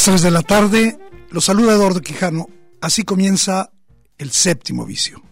[0.00, 2.48] Las 3 de la tarde, los saluda Eduardo Quijano,
[2.80, 3.70] así comienza
[4.16, 5.22] el séptimo vicio.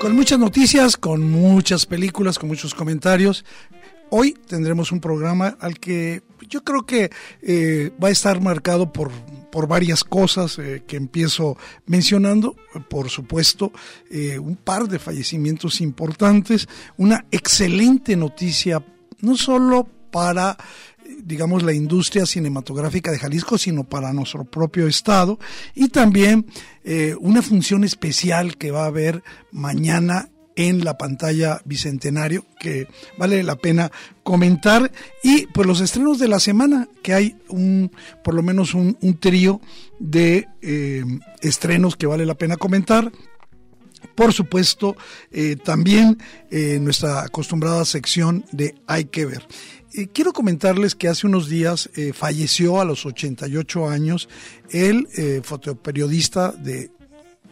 [0.00, 3.44] Con muchas noticias, con muchas películas, con muchos comentarios.
[4.10, 9.10] Hoy tendremos un programa al que yo creo que eh, va a estar marcado por,
[9.52, 12.56] por varias cosas eh, que empiezo mencionando.
[12.88, 13.70] Por supuesto,
[14.10, 18.82] eh, un par de fallecimientos importantes, una excelente noticia,
[19.20, 20.56] no solo para
[21.24, 25.38] digamos, la industria cinematográfica de Jalisco, sino para nuestro propio estado.
[25.74, 26.46] Y también
[27.20, 33.56] una función especial que va a haber mañana en la pantalla Bicentenario, que vale la
[33.56, 33.90] pena
[34.22, 34.90] comentar.
[35.22, 37.90] Y pues los estrenos de la semana, que hay un,
[38.22, 39.60] por lo menos un, trío
[39.98, 41.04] de eh,
[41.40, 43.12] estrenos que vale la pena comentar.
[44.14, 44.96] Por supuesto,
[45.30, 46.18] eh, también
[46.50, 49.46] eh, nuestra acostumbrada sección de Hay que ver.
[50.12, 54.28] quiero comentarles que hace unos días falleció a los 88 años
[54.70, 55.06] el
[55.44, 56.90] fotoperiodista de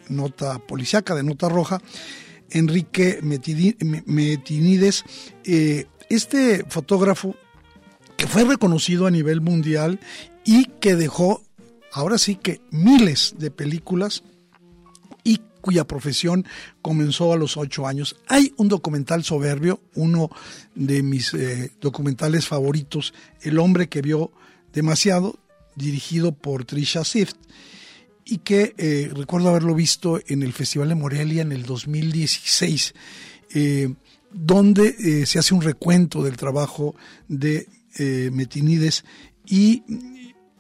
[0.09, 1.81] Nota Policiaca, de Nota Roja,
[2.51, 5.05] Enrique Metinides,
[5.45, 7.37] eh, este fotógrafo
[8.17, 10.01] que fue reconocido a nivel mundial
[10.45, 11.43] y que dejó,
[11.93, 14.23] ahora sí que miles de películas
[15.25, 16.47] y cuya profesión
[16.83, 18.17] comenzó a los ocho años.
[18.29, 20.31] Hay un documental soberbio, uno
[20.75, 24.33] de mis eh, documentales favoritos, El hombre que vio
[24.73, 25.39] demasiado,
[25.77, 27.37] dirigido por Trisha Sift
[28.25, 32.95] y que eh, recuerdo haberlo visto en el Festival de Morelia en el 2016,
[33.55, 33.95] eh,
[34.33, 36.95] donde eh, se hace un recuento del trabajo
[37.29, 37.67] de
[38.33, 39.05] Metinides
[39.45, 39.83] y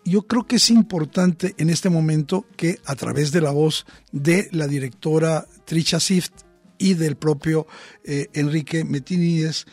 [0.04, 4.48] yo creo que es importante en este momento que a través de la voz de
[4.50, 6.32] la directora Trisha Sift
[6.76, 7.68] y del propio
[8.04, 9.66] Enrique Metinides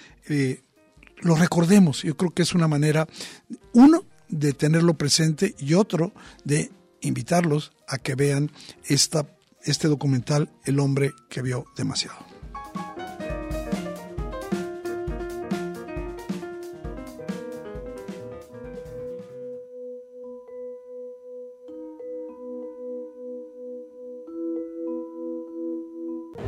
[1.21, 2.03] lo recordemos.
[2.03, 3.07] Yo creo que es una manera,
[3.73, 6.69] uno, de tenerlo presente y otro, de
[7.07, 8.51] invitarlos a que vean
[8.85, 9.27] esta,
[9.63, 12.36] este documental El hombre que vio demasiado.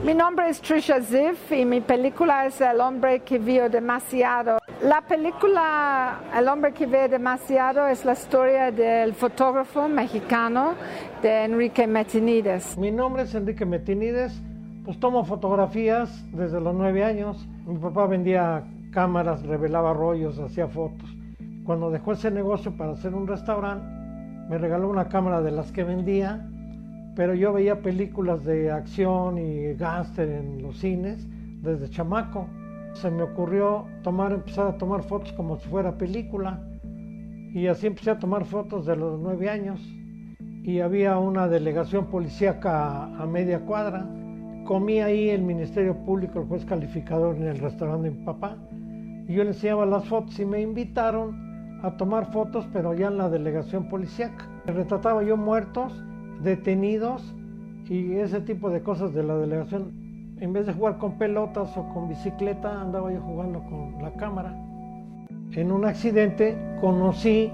[0.10, 4.58] Mi nombre es Trisha Ziff y mi película es El hombre que vio demasiado.
[4.82, 10.74] La película El hombre que ve demasiado es la historia del fotógrafo mexicano
[11.22, 12.76] de Enrique Metinides.
[12.76, 14.42] Mi nombre es Enrique Metinides,
[14.84, 17.48] pues tomo fotografías desde los nueve años.
[17.68, 21.08] Mi papá vendía cámaras, revelaba rollos, hacía fotos.
[21.68, 23.86] Cuando dejó ese negocio para hacer un restaurante,
[24.50, 26.49] me regaló una cámara de las que vendía,
[27.16, 31.28] pero yo veía películas de acción y gángster en los cines
[31.62, 32.48] desde chamaco
[32.94, 36.62] se me ocurrió tomar, empezar a tomar fotos como si fuera película.
[37.54, 39.80] Y así empecé a tomar fotos de los nueve años.
[40.64, 44.08] Y había una delegación policíaca a, media cuadra.
[44.66, 48.58] Comí ahí el Ministerio Público, el juez calificador en el restaurante de mi papá.
[49.28, 53.18] Y yo le enseñaba las fotos y me invitaron a tomar fotos, pero ya en
[53.18, 54.48] la delegación policíaca.
[54.66, 56.04] Retrataba yo muertos,
[56.44, 57.36] detenidos
[57.90, 60.10] y ese tipo de cosas de la delegación
[60.42, 64.56] en vez de jugar con pelotas o con bicicleta, andaba yo jugando con la cámara.
[65.52, 67.52] En un accidente conocí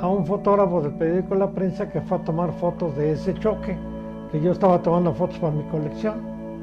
[0.00, 3.76] a un fotógrafo del periódico La Prensa que fue a tomar fotos de ese choque,
[4.30, 6.20] que yo estaba tomando fotos para mi colección,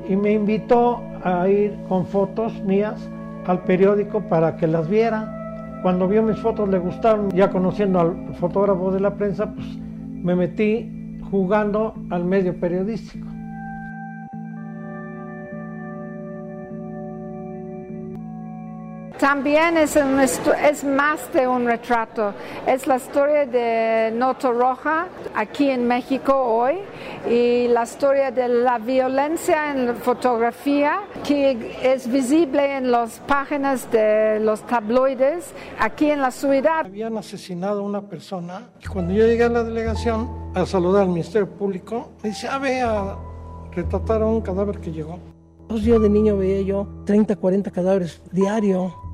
[0.07, 3.09] y me invitó a ir con fotos mías
[3.45, 5.33] al periódico para que las viera.
[5.81, 10.35] Cuando vio mis fotos le gustaron, ya conociendo al fotógrafo de la prensa, pues me
[10.35, 10.96] metí
[11.29, 13.26] jugando al medio periodístico.
[19.19, 22.33] También es, es más de un retrato,
[22.67, 26.75] es la historia de Noto Roja aquí en México hoy
[27.27, 33.91] y la historia de la violencia en la fotografía que es visible en las páginas
[33.91, 36.85] de los tabloides aquí en la ciudad.
[36.85, 41.09] Habían asesinado a una persona y cuando yo llegué a la delegación a saludar al
[41.09, 43.15] Ministerio Público, me dice, ah, ve a
[43.71, 45.17] retratar a un cadáver que llegó.
[45.67, 49.06] Dos días de niño veía yo 30, 40 cadáveres diario.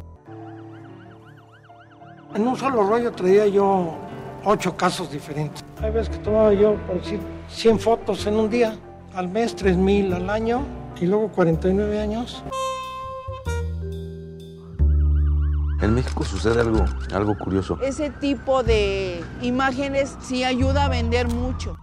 [2.36, 3.94] En un solo rollo traía yo
[4.44, 5.64] ocho casos diferentes.
[5.82, 7.20] Hay veces que tomaba yo, por decir,
[7.50, 8.76] 100 fotos en un día,
[9.14, 10.64] al mes 3.000 al año
[11.00, 12.44] y luego 49 años.
[15.82, 17.78] En México sucede algo, algo curioso.
[17.82, 21.78] Ese tipo de imágenes sí ayuda a vender mucho.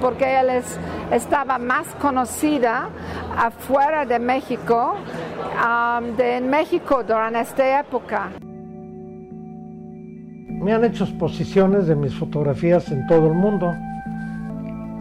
[0.00, 0.62] Porque él
[1.12, 2.88] estaba más conocida
[3.36, 8.30] afuera de México, um, de en México durante esta época.
[10.48, 13.72] Me han hecho exposiciones de mis fotografías en todo el mundo.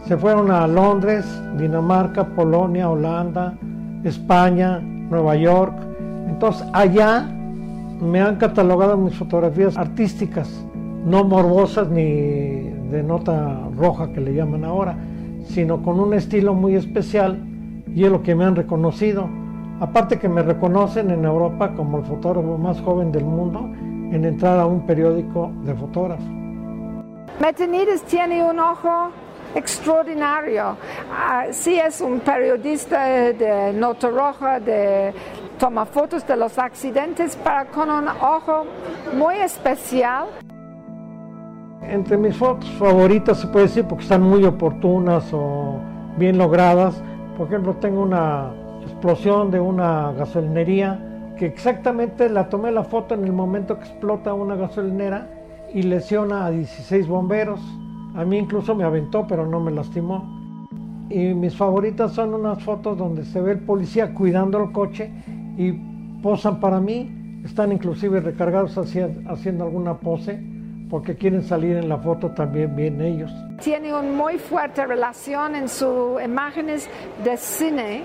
[0.06, 1.26] Se fueron a Londres,
[1.58, 3.58] Dinamarca, Polonia, Holanda,
[4.04, 5.74] España, Nueva York.
[6.28, 7.28] Entonces allá
[8.00, 10.64] me han catalogado mis fotografías artísticas,
[11.04, 14.98] no morbosas ni de nota roja que le llaman ahora,
[15.45, 17.39] sino con un estilo muy especial
[17.94, 19.30] y es lo que me han reconocido.
[19.80, 23.60] Aparte que me reconocen en Europa como el fotógrafo más joven del mundo
[24.12, 26.24] en entrar a un periódico de fotógrafo.
[27.39, 29.10] Metenides tiene un ojo
[29.54, 30.78] extraordinario.
[31.12, 35.13] Ah, sí es un periodista de nota roja, de
[35.60, 38.66] toma fotos de los accidentes, pero con un ojo
[39.13, 40.28] muy especial.
[41.81, 45.79] Entre mis fotos favoritas se puede decir porque están muy oportunas o
[46.18, 47.01] bien logradas.
[47.38, 48.51] Por ejemplo, tengo una
[48.81, 54.33] explosión de una gasolinería que exactamente la tomé la foto en el momento que explota
[54.33, 55.29] una gasolinera
[55.74, 57.62] y lesiona a 16 bomberos.
[58.15, 60.25] A mí incluso me aventó, pero no me lastimó.
[61.09, 65.12] Y mis favoritas son unas fotos donde se ve el policía cuidando el coche
[65.57, 65.71] y
[66.21, 67.41] posan para mí.
[67.45, 70.56] Están inclusive recargados haciendo alguna pose
[70.89, 73.31] porque quieren salir en la foto también bien ellos.
[73.62, 76.89] Tiene una muy fuerte relación en sus imágenes
[77.24, 78.04] de cine.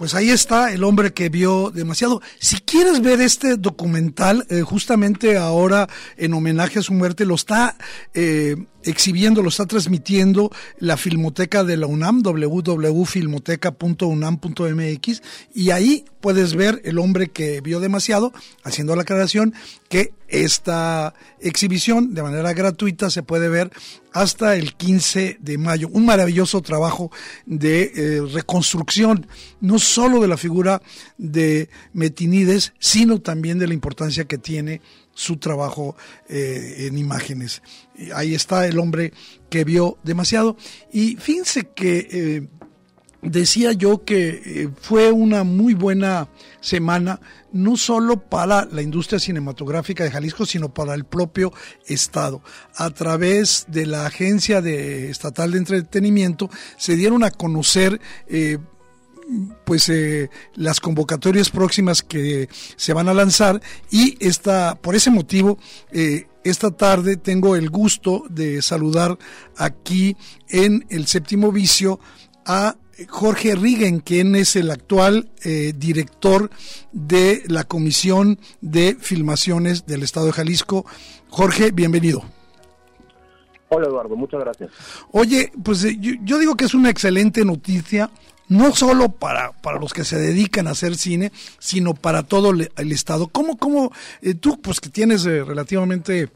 [0.00, 2.22] Pues ahí está el hombre que vio demasiado.
[2.38, 7.76] Si quieres ver este documental, eh, justamente ahora en homenaje a su muerte, lo está
[8.14, 15.22] eh, exhibiendo, lo está transmitiendo la Filmoteca de la UNAM, www.filmoteca.unam.mx,
[15.54, 18.32] y ahí puedes ver El hombre que vio demasiado,
[18.62, 19.52] haciendo la aclaración
[19.88, 23.72] que esta exhibición de manera gratuita se puede ver
[24.12, 25.88] hasta el 15 de mayo.
[25.92, 27.10] Un maravilloso trabajo
[27.46, 29.26] de eh, reconstrucción,
[29.60, 30.82] no solo de la figura
[31.18, 34.80] de Metinides, sino también de la importancia que tiene
[35.20, 35.96] su trabajo
[36.28, 37.62] eh, en imágenes.
[38.14, 39.12] Ahí está el hombre
[39.50, 40.56] que vio demasiado.
[40.90, 42.48] Y fíjense que eh,
[43.20, 46.30] decía yo que eh, fue una muy buena
[46.62, 47.20] semana,
[47.52, 51.52] no solo para la industria cinematográfica de Jalisco, sino para el propio
[51.86, 52.42] Estado.
[52.76, 56.48] A través de la Agencia de Estatal de Entretenimiento
[56.78, 58.00] se dieron a conocer
[59.64, 63.60] pues eh, las convocatorias próximas que se van a lanzar
[63.90, 65.58] y esta, por ese motivo
[65.92, 69.18] eh, esta tarde tengo el gusto de saludar
[69.56, 70.16] aquí
[70.48, 72.00] en el séptimo vicio
[72.46, 72.76] a
[73.08, 76.50] Jorge Rigen, quien es el actual eh, director
[76.92, 80.84] de la Comisión de Filmaciones del Estado de Jalisco.
[81.28, 82.22] Jorge, bienvenido.
[83.72, 84.70] Hola Eduardo, muchas gracias.
[85.12, 88.10] Oye, pues yo, digo que es una excelente noticia
[88.50, 92.92] no solo para, para los que se dedican a hacer cine, sino para todo el
[92.92, 93.28] Estado.
[93.28, 96.28] ¿Cómo, cómo eh, tú, pues que tienes eh, relativamente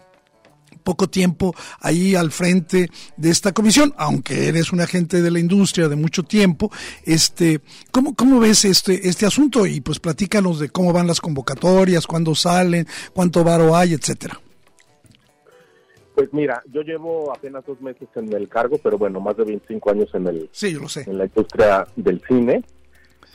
[0.85, 5.89] poco tiempo ahí al frente de esta comisión, aunque eres un agente de la industria
[5.89, 6.71] de mucho tiempo,
[7.05, 9.67] este, ¿cómo, cómo ves este, este asunto?
[9.67, 14.41] Y pues platícanos de cómo van las convocatorias, cuándo salen, cuánto varo hay, etcétera.
[16.15, 19.91] Pues mira, yo llevo apenas dos meses en el cargo, pero bueno, más de 25
[19.91, 21.05] años en el sí, lo sé.
[21.09, 22.63] en la industria del cine.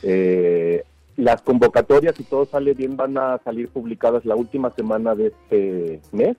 [0.02, 0.82] Eh,
[1.16, 6.00] las convocatorias, si todo sale bien, van a salir publicadas la última semana de este
[6.12, 6.36] mes,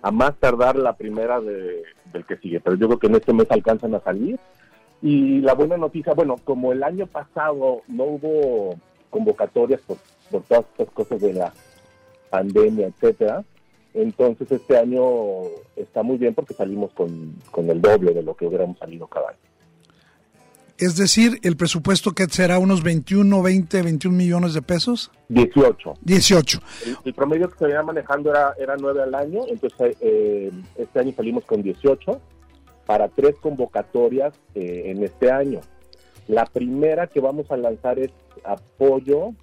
[0.00, 3.34] a más tardar la primera de, del que sigue, pero yo creo que en este
[3.34, 4.38] mes alcanzan a salir.
[5.02, 8.76] Y la buena noticia, bueno, como el año pasado no hubo
[9.10, 9.98] convocatorias por
[10.30, 11.52] por todas estas cosas de la
[12.30, 13.44] pandemia, etcétera.
[13.94, 15.02] Entonces este año
[15.76, 19.30] está muy bien porque salimos con, con el doble de lo que hubiéramos salido cada
[19.30, 19.38] año.
[20.78, 25.10] Es decir, el presupuesto que será unos 21, 20, 21 millones de pesos.
[25.28, 25.94] 18.
[26.00, 26.60] 18.
[26.86, 31.00] El, el promedio que se venía manejando era, era 9 al año, entonces eh, este
[31.00, 32.18] año salimos con 18
[32.86, 35.60] para tres convocatorias eh, en este año.
[36.28, 38.10] La primera que vamos a lanzar es
[38.42, 39.34] apoyo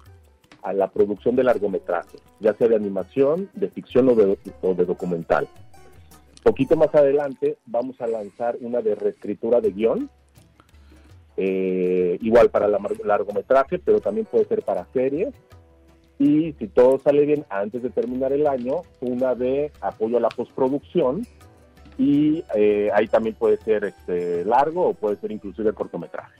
[0.68, 4.84] a la producción de largometrajes, ya sea de animación, de ficción o de, o de
[4.84, 5.48] documental.
[6.42, 10.10] Poquito más adelante vamos a lanzar una de reescritura de guion,
[11.38, 15.32] eh, igual para la largometraje, pero también puede ser para series.
[16.18, 20.28] Y si todo sale bien antes de terminar el año, una de apoyo a la
[20.28, 21.22] postproducción.
[21.96, 26.37] Y eh, ahí también puede ser este, largo o puede ser inclusive cortometraje.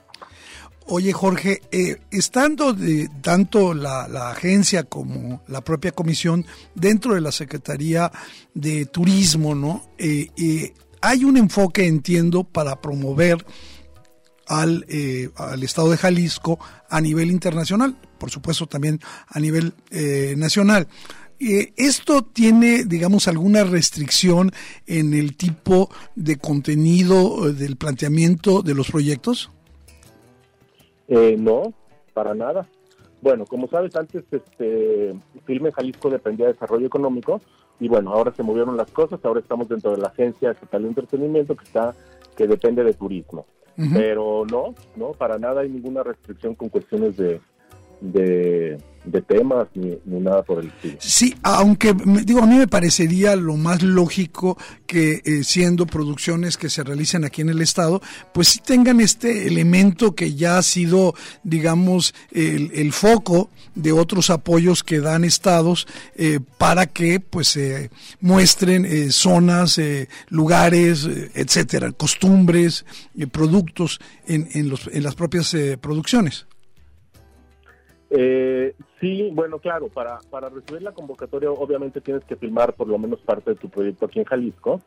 [0.91, 7.31] Oye Jorge, eh, estando de, tanto la, agencia como la propia comisión dentro de la
[7.31, 8.11] Secretaría
[8.55, 9.91] de Turismo, ¿no?
[9.99, 13.45] Eh, eh, hay un enfoque, entiendo, para promover
[14.47, 19.75] al, eh, al, estado de Jalisco a nivel internacional, por supuesto también a nivel
[20.39, 20.89] nacional.
[21.39, 24.53] ¿Esto tiene, digamos, alguna restricción
[24.87, 29.51] en el tipo de contenido del planteamiento de los proyectos?
[31.09, 31.73] No,
[32.15, 32.67] para nada.
[33.21, 37.41] Bueno, como sabes, antes este Filme Jalisco dependía de desarrollo económico
[37.81, 40.89] y bueno, ahora se movieron las cosas, ahora estamos dentro de la Agencia Estatal de
[40.89, 41.95] Entretenimiento que está
[42.37, 43.47] que depende de turismo.
[43.77, 43.95] Uh -huh.
[43.95, 47.41] Pero no, no, para nada hay ninguna restricción con cuestiones de,
[48.01, 50.97] de, de temas ni, nada por el estilo.
[51.01, 56.71] Sí, aunque digo, a mí me parecería lo más lógico que eh, siendo producciones que
[56.71, 58.01] se realicen aquí en el estado,
[58.33, 64.31] pues sí tengan este elemento que ya ha sido, digamos, el, el foco de otros
[64.31, 65.87] apoyos que dan estados
[66.17, 67.91] eh, para que pues eh,
[68.21, 69.81] muestren eh, zonas,
[70.29, 72.85] lugares, etcétera, costumbres,
[73.31, 76.47] productos en, en, los, en las propias producciones.
[78.11, 82.99] Eh, sí, bueno, claro, para, para recibir la convocatoria obviamente tienes que filmar por lo
[82.99, 84.81] menos parte de tu proyecto aquí en Jalisco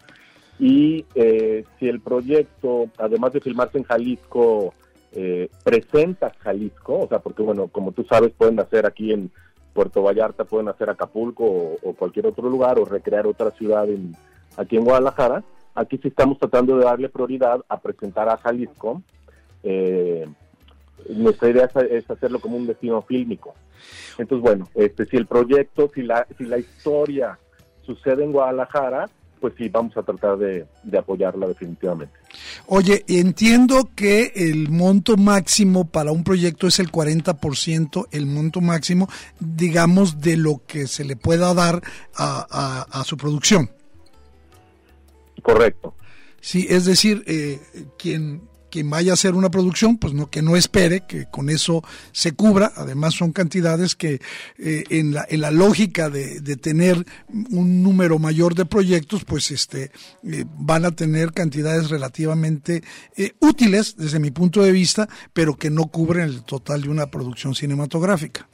[0.58, 4.74] y eh, si el proyecto, además de filmarse en Jalisco,
[5.12, 9.32] eh, presenta Jalisco, o sea, porque bueno, como tú sabes, pueden hacer aquí en
[9.74, 14.16] Puerto Vallarta, pueden hacer Acapulco o, o cualquier otro lugar o recrear otra ciudad en,
[14.58, 15.44] aquí en Guadalajara,
[15.76, 19.02] aquí sí estamos tratando de darle prioridad a presentar a Jalisco.
[19.64, 20.28] Eh,
[21.10, 23.54] nuestra idea es, hacerlo como un destino fílmico.
[24.18, 27.38] Entonces, bueno, este, si el proyecto, si la, si la historia
[27.86, 32.14] sucede en Guadalajara, pues sí, vamos a tratar de, de, apoyarla definitivamente.
[32.68, 39.10] Oye, entiendo que el monto máximo para un proyecto es el 40%, el monto máximo,
[39.40, 41.82] digamos, de lo que se le pueda dar
[42.16, 43.72] a, a, a su producción.
[45.42, 45.96] Correcto.
[46.40, 47.60] Sí, es decir, eh,
[47.98, 51.84] quien quien vaya a hacer una producción, pues no que no espere que con eso
[52.12, 52.72] se cubra.
[52.76, 54.20] Además son cantidades que
[54.58, 57.06] eh, en, la, en la lógica de, tener
[57.52, 59.92] un número mayor de proyectos, pues este
[60.24, 62.82] eh, van a tener cantidades relativamente
[63.16, 67.08] eh, útiles desde mi punto de vista, pero que no cubren el total de una
[67.08, 68.48] producción cinematográfica.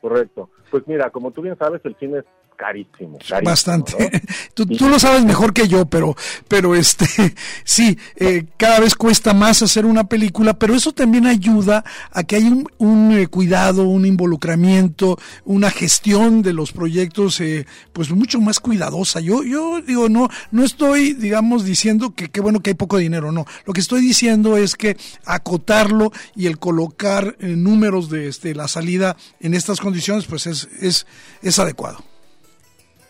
[0.00, 0.50] Correcto.
[0.70, 2.24] Pues mira, como tú bien sabes, el cine es
[2.56, 3.92] carísimo, carísimo bastante.
[3.98, 4.20] ¿no?
[4.54, 6.16] tú, tú, lo sabes mejor que yo pero
[6.48, 7.06] pero este
[7.64, 12.36] sí eh, cada vez cuesta más hacer una película pero eso también ayuda a que
[12.36, 18.40] haya un, un eh, cuidado un involucramiento una gestión de los proyectos eh, pues mucho
[18.40, 19.20] más cuidadosa.
[19.20, 23.32] Yo yo digo no no estoy digamos diciendo que qué bueno que hay poco dinero
[23.32, 23.46] no.
[23.64, 28.68] Lo que estoy diciendo es que acotarlo y el colocar eh, números de este la
[28.68, 31.06] salida en estas condiciones pues es es
[31.42, 32.04] es adecuado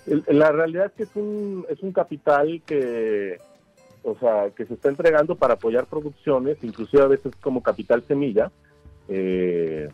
[0.06, 3.38] la realidad es que es un, es un capital que,
[4.02, 8.50] o sea, que se está entregando para apoyar producciones, inclusive a veces como capital semilla.
[9.08, 9.88] Eh,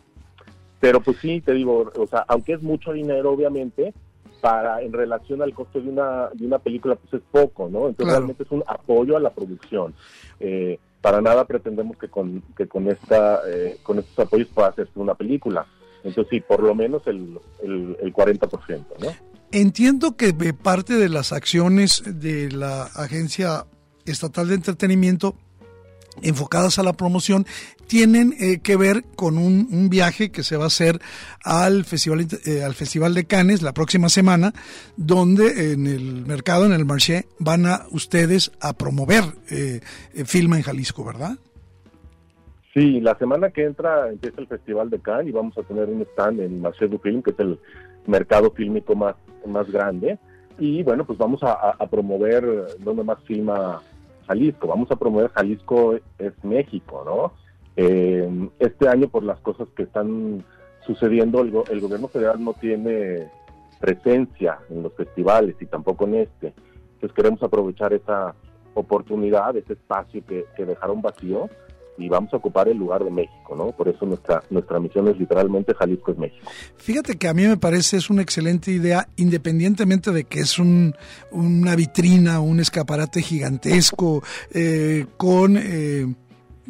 [0.79, 3.93] pero pues sí, te digo, o sea, aunque es mucho dinero, obviamente,
[4.41, 7.87] para en relación al costo de una, de una película, pues es poco, ¿no?
[7.87, 8.19] Entonces claro.
[8.19, 9.93] realmente es un apoyo a la producción.
[10.39, 14.91] Eh, para nada pretendemos que con, que con, esta, eh, con estos apoyos pueda hacerse
[14.95, 15.65] una película.
[16.03, 19.32] Entonces sí, por lo menos el, el, el 40%, ¿no?
[19.53, 23.65] Entiendo que parte de las acciones de la Agencia
[24.03, 25.35] Estatal de Entretenimiento
[26.23, 27.45] enfocadas a la promoción
[27.85, 30.99] tienen eh, que ver con un, viaje que se va a hacer
[31.43, 34.53] al festival eh, al festival de Cannes la próxima semana
[34.97, 39.81] donde en el mercado en el marché van a ustedes a promover eh,
[40.25, 41.37] Filma en Jalisco verdad
[42.73, 46.01] Sí, la semana que entra empieza el Festival de Cannes y vamos a tener un
[46.01, 47.59] stand en Marché du Film, que es el
[48.07, 50.17] mercado fílmico más, más grande.
[50.59, 53.81] Y bueno, pues vamos a, promover donde más filma
[54.27, 54.67] Jalisco.
[54.67, 57.33] Vamos a promover Jalisco es México, ¿no?
[57.75, 60.43] Eh, este año, por las cosas que están
[60.85, 63.29] sucediendo, el, gobierno federal no tiene
[63.79, 66.53] presencia en los festivales y tampoco en este.
[66.93, 68.35] Entonces queremos aprovechar esa
[68.75, 71.49] oportunidad, ese espacio que dejaron vacío
[71.97, 73.71] y vamos a ocupar el lugar de México, ¿no?
[73.71, 76.49] Por eso nuestra nuestra misión es literalmente Jalisco es México.
[76.77, 80.95] Fíjate que a mí me parece es una excelente idea, independientemente de que es un,
[81.31, 84.23] una vitrina, un escaparate gigantesco,
[84.53, 85.57] eh, con...
[85.57, 86.07] Eh,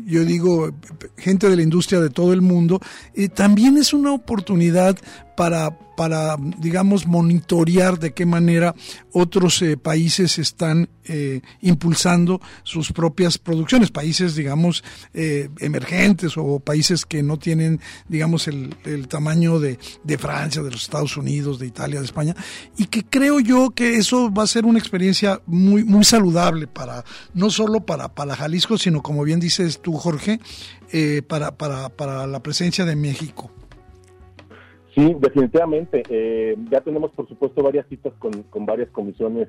[0.06, 0.72] yo digo,
[1.18, 2.80] gente de la industria de todo el mundo,
[3.14, 4.98] eh, también es una oportunidad
[5.36, 8.76] para, para, digamos, monitorear de qué manera
[9.12, 17.06] otros eh, países están eh, impulsando sus propias producciones, países, digamos, eh, emergentes o países
[17.06, 21.68] que no tienen, digamos, el, el tamaño de, de, Francia, de los Estados Unidos, de
[21.68, 22.36] Italia, de España,
[22.78, 27.04] y que creo yo que eso va a ser una experiencia muy, muy saludable para,
[27.34, 30.40] no solo para, para Jalisco, sino como bien dices tú, Jorge,
[31.28, 33.52] para, para, para la presencia de México.
[34.94, 36.04] Sí, definitivamente.
[36.10, 39.48] Eh, ya tenemos, por supuesto, varias citas con, con varias comisiones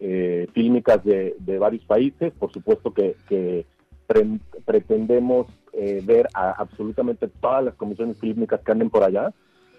[0.00, 2.32] eh, fílmicas de, de, varios países.
[2.34, 3.64] Por supuesto que, que
[4.06, 4.26] pre
[4.64, 9.32] pretendemos eh, ver a absolutamente todas las comisiones fílmicas que anden por allá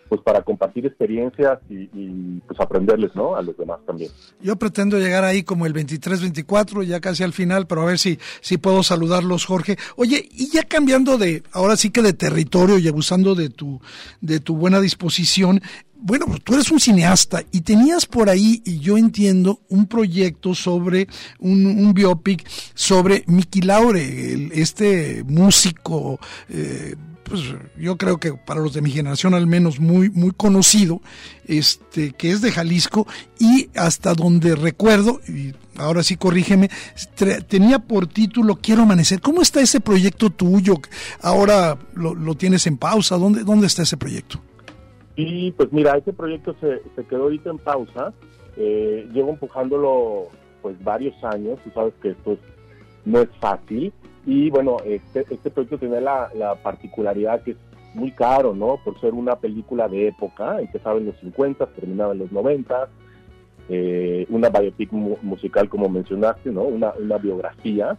[0.08, 3.36] pues para compartir experiencias y, pues aprenderles, ¿no?
[3.36, 4.12] A los demás también.
[4.42, 8.20] Yo pretendo llegar ahí como el 23-24, ya casi al final, pero a ver si,
[8.42, 9.78] si puedo saludarlos, Jorge.
[9.96, 13.80] Oye, y ya cambiando de, ahora sí que de territorio y abusando de tu,
[14.22, 15.62] de tu buena disposición,
[16.00, 20.54] bueno, pues tú eres un cineasta y tenías por ahí, y yo entiendo, un proyecto
[20.54, 21.08] sobre
[21.40, 26.96] un, un biopic sobre Miki Laure, el, este músico, eh,
[27.28, 27.42] pues
[27.78, 31.02] yo creo que para los de mi generación al menos muy muy conocido,
[31.48, 33.08] este que es de Jalisco
[33.40, 36.70] y hasta donde recuerdo y ahora sí corrígeme,
[37.48, 39.22] tenía por título Quiero amanecer.
[39.22, 40.76] ¿Cómo está ese proyecto tuyo?
[41.22, 43.18] Ahora lo, lo tienes en pausa.
[43.18, 44.40] ¿Dónde dónde está ese proyecto?
[45.16, 48.14] Y pues mira, ese proyecto se, se quedó ahorita en pausa.
[48.56, 50.28] Eh, llevo empujándolo
[50.62, 51.60] pues varios años.
[51.64, 52.40] Tú sabes que esto es,
[53.04, 53.92] no es fácil.
[54.28, 57.58] Y bueno, este, este proyecto tiene la, la, particularidad que es
[57.94, 58.78] muy caro, ¿no?
[58.84, 62.90] Por ser una película de época, empezaba en los 50, terminaba en los 90,
[63.70, 66.64] eh, una biopic mu musical como mencionaste, ¿no?
[66.64, 67.98] Una, una biografía.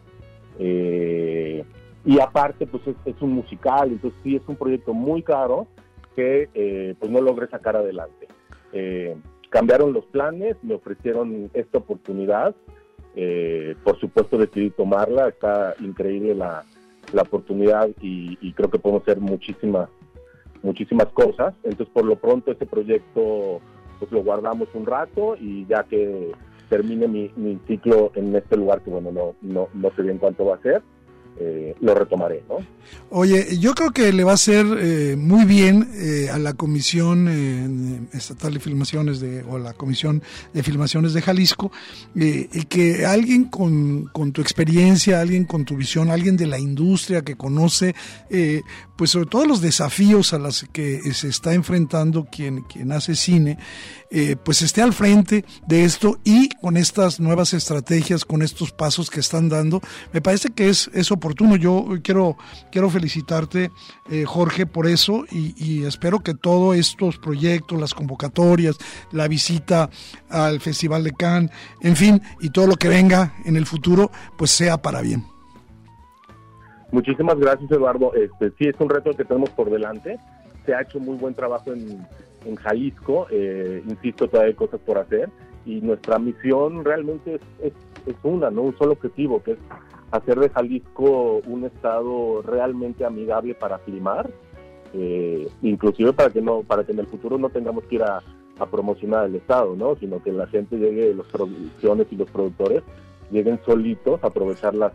[0.59, 1.65] Eh,
[2.05, 5.67] y aparte, pues es, es, un musical, entonces sí es un proyecto muy caro
[6.15, 8.29] que eh, pues no logré sacar adelante.
[8.75, 9.17] Eh,
[9.49, 12.55] cambiaron los planes, me ofrecieron esta oportunidad
[13.15, 16.65] eh, por supuesto decidí tomarla, está increíble la,
[17.13, 19.89] la oportunidad y, y, creo que podemos hacer muchísimas,
[20.63, 21.55] muchísimas cosas.
[21.63, 23.61] Entonces por lo pronto este proyecto
[23.99, 26.33] pues lo guardamos un rato y ya que
[26.69, 30.45] termine mi, mi ciclo en este lugar que bueno no, no, no sé bien cuánto
[30.45, 30.83] va a ser,
[31.41, 32.57] eh, lo retomaré, ¿no?
[33.11, 38.09] Oye, yo creo que le va a ser eh, muy bien eh, a la Comisión
[38.13, 41.71] Estatal de Filmaciones de, o la Comisión de Filmaciones de Jalisco,
[42.69, 47.37] que alguien con, con, tu experiencia, alguien con tu visión, alguien de la industria que
[47.37, 47.95] conoce,
[48.97, 53.59] pues sobre todo los desafíos a los que se está enfrentando quien, quien hace cine,
[54.45, 59.21] pues esté al frente de esto y con estas nuevas estrategias, con estos pasos que
[59.21, 59.81] están dando,
[60.13, 61.28] me parece que es, es oportuno.
[61.35, 62.37] Yo quiero,
[62.71, 63.71] quiero felicitarte,
[64.11, 68.79] eh, Jorge, por eso y, espero que todos estos proyectos, las convocatorias,
[69.13, 69.89] la visita
[70.29, 74.51] al Festival de Cannes, en fin, y todo lo que venga en el futuro, pues
[74.51, 75.25] sea para bien.
[76.91, 78.15] Muchísimas gracias, Eduardo.
[78.15, 80.19] Este, sí, es un reto que tenemos por delante.
[80.65, 82.07] Se ha hecho muy buen trabajo en,
[82.47, 83.27] en Jalisco.
[83.31, 85.29] Eh, insisto, todavía hay cosas por hacer.
[85.67, 87.73] Y nuestra misión realmente es,
[88.07, 88.63] es una, ¿no?
[88.63, 89.59] Un solo objetivo, que es
[90.11, 94.31] hacer de Jalisco un estado realmente amigable para filmar,
[94.95, 98.23] eh, inclusive para que no, para que en el futuro no tengamos que ir a,
[98.73, 99.95] promocionar el estado, ¿no?
[99.95, 102.83] Sino que la gente llegue, las producciones y los productores
[103.31, 104.93] lleguen solitos a aprovechar las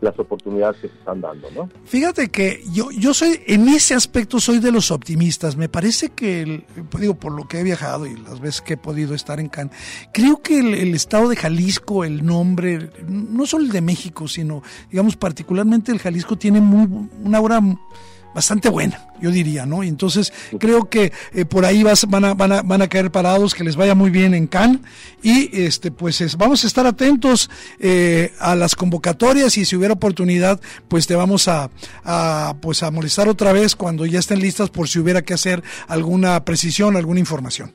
[0.00, 1.68] las oportunidades que se están dando, ¿no?
[1.84, 5.56] Fíjate que yo, yo soy, en ese aspecto soy de los optimistas.
[5.56, 6.64] Me parece que, el,
[6.98, 9.74] digo, por lo que he viajado y las veces que he podido estar en Cannes,
[10.12, 15.16] creo que el, estado de Jalisco, el nombre, no solo el de México, sino, digamos,
[15.16, 17.60] particularmente el Jalisco tiene muy, una obra
[18.34, 19.82] bastante buena, yo diría, ¿no?
[19.82, 23.54] Entonces creo que eh, por ahí vas, van, a, van, a, van a caer parados,
[23.54, 24.80] que les vaya muy bien en Cannes
[25.22, 29.94] y este pues es, vamos a estar atentos eh, a las convocatorias y si hubiera
[29.94, 31.70] oportunidad pues te vamos a,
[32.04, 35.62] a, pues a molestar otra vez cuando ya estén listas por si hubiera que hacer
[35.88, 37.72] alguna precisión, alguna información.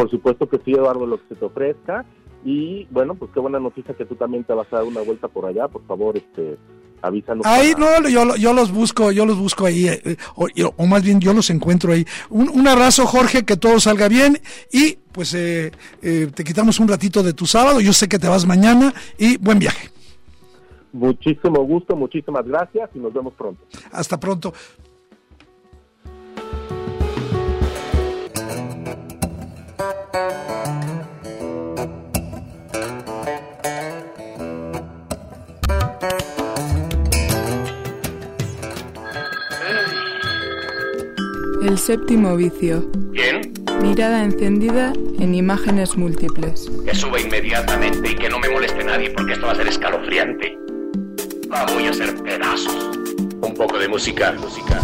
[0.00, 2.06] Por supuesto que sí, Eduardo, lo que se te ofrezca.
[2.42, 5.28] Y bueno, pues qué buena noticia que tú también te vas a dar una vuelta
[5.28, 5.68] por allá.
[5.68, 6.56] Por favor, este,
[7.02, 7.46] avísanos.
[7.46, 11.20] Ahí, no, yo, yo los busco, yo los busco ahí, eh, o, o, más bien
[11.20, 12.04] yo los encuentro ahí.
[12.28, 14.40] Un, un, abrazo, Jorge, que todo salga bien
[14.72, 17.80] y pues eh, eh, te quitamos un ratito de tu sábado.
[17.80, 19.90] Yo sé que te vas mañana y buen viaje.
[20.92, 23.62] Muchísimo gusto, muchísimas gracias y nos vemos pronto.
[23.92, 24.52] Hasta pronto.
[41.70, 42.90] El séptimo vicio.
[43.12, 43.52] ¿Quién?
[43.80, 46.68] Mirada encendida en imágenes múltiples.
[46.84, 50.58] Que suba inmediatamente y que no me moleste nadie porque esto va a ser escalofriante.
[51.48, 52.98] La voy a hacer pedazos.
[53.40, 54.80] Un poco de música, música.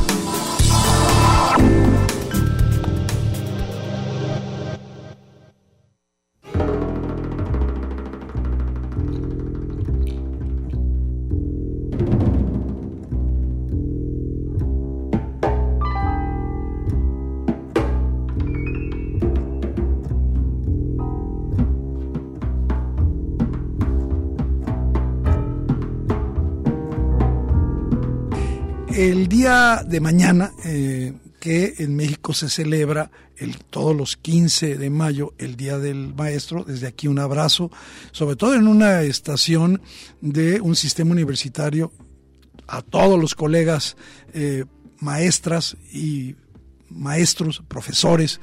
[28.97, 34.89] El día de mañana, eh, que en México se celebra el, todos los 15 de
[34.89, 37.71] mayo, el Día del Maestro, desde aquí un abrazo,
[38.13, 39.83] sobre todo en una estación
[40.23, 41.93] de un sistema universitario,
[42.67, 43.99] a todos los colegas
[44.33, 44.65] eh,
[45.01, 46.35] maestras y
[46.89, 48.41] maestros, profesores,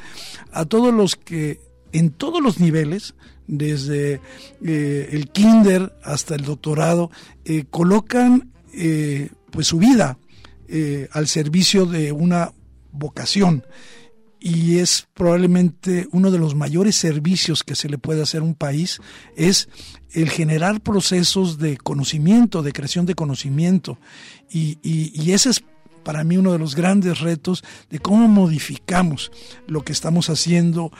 [0.51, 1.61] a todos los que
[1.93, 3.15] en todos los niveles,
[3.47, 4.21] desde
[4.63, 7.09] eh, el kinder hasta el doctorado,
[7.43, 8.51] eh, colocan
[9.51, 10.17] pues su vida
[10.75, 12.51] eh, al servicio de una
[12.91, 13.63] vocación.
[14.39, 18.55] Y es probablemente uno de los mayores servicios que se le puede hacer a un
[18.55, 18.99] país
[19.35, 19.69] es
[20.13, 23.99] el generar procesos de conocimiento, de creación de conocimiento.
[24.49, 25.63] Y, y, y ese es
[26.03, 29.31] para mí uno de los grandes retos de cómo modificamos
[29.67, 30.91] lo que estamos haciendo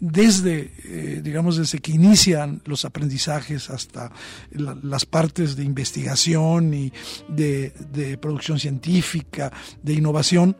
[0.00, 4.10] desde, eh, digamos, desde que inician los aprendizajes hasta
[4.50, 6.92] la, las partes de investigación y
[7.28, 10.56] de, producción científica, de innovación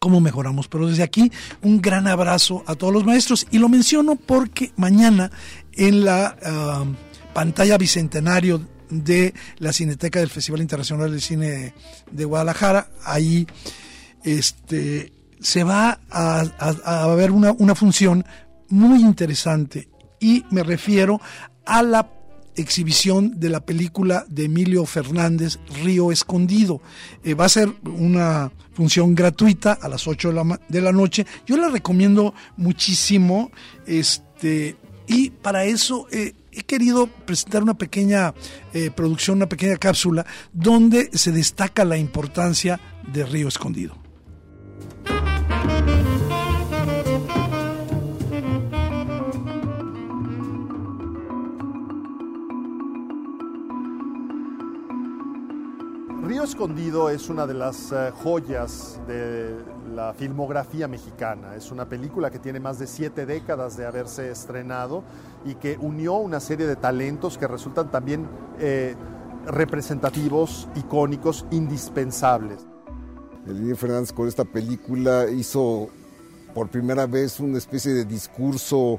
[0.00, 0.68] cómo mejoramos.
[0.68, 1.30] Pero desde aquí,
[1.62, 3.46] un gran abrazo a todos los maestros.
[3.50, 5.30] Y lo menciono porque mañana
[5.72, 11.74] en la uh, pantalla bicentenario de la Cineteca del Festival Internacional de Cine
[12.10, 12.88] de Guadalajara.
[13.04, 13.46] Ahí
[14.24, 18.24] este, se va a, a, a ver una, una función
[18.68, 19.88] muy interesante
[20.20, 21.20] y me refiero
[21.64, 22.10] a la
[22.60, 26.80] exhibición de la película de Emilio Fernández, Río Escondido.
[27.24, 31.26] Eh, va a ser una función gratuita a las 8 de la, de la noche.
[31.46, 33.50] Yo la recomiendo muchísimo.
[33.86, 38.34] Este, y para eso eh, he querido presentar una pequeña
[38.72, 42.80] eh, producción, una pequeña cápsula, donde se destaca la importancia
[43.12, 43.96] de Río Escondido.
[56.22, 61.56] Río Escondido es una de las uh, joyas de la filmografía mexicana.
[61.56, 65.02] Es una película que tiene más de siete décadas de haberse estrenado
[65.44, 68.28] y que unió una serie de talentos que resultan también
[68.60, 68.94] eh,
[69.46, 72.64] representativos, icónicos, indispensables.
[73.44, 75.88] Emilio Fernández con esta película hizo
[76.54, 78.98] por primera vez una especie de discurso uh,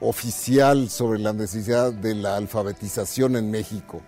[0.00, 4.00] oficial sobre la necesidad de la alfabetización en México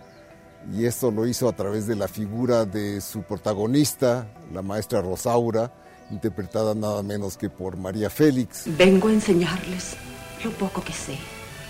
[0.73, 5.71] y esto lo hizo a través de la figura de su protagonista, la maestra Rosaura,
[6.11, 8.63] interpretada nada menos que por María Félix.
[8.77, 9.95] Vengo a enseñarles
[10.43, 11.17] lo poco que sé,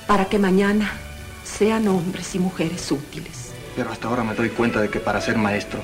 [0.08, 0.92] para que mañana
[1.44, 3.52] sean hombres y mujeres útiles.
[3.76, 5.80] Pero hasta ahora me doy cuenta de que para ser maestro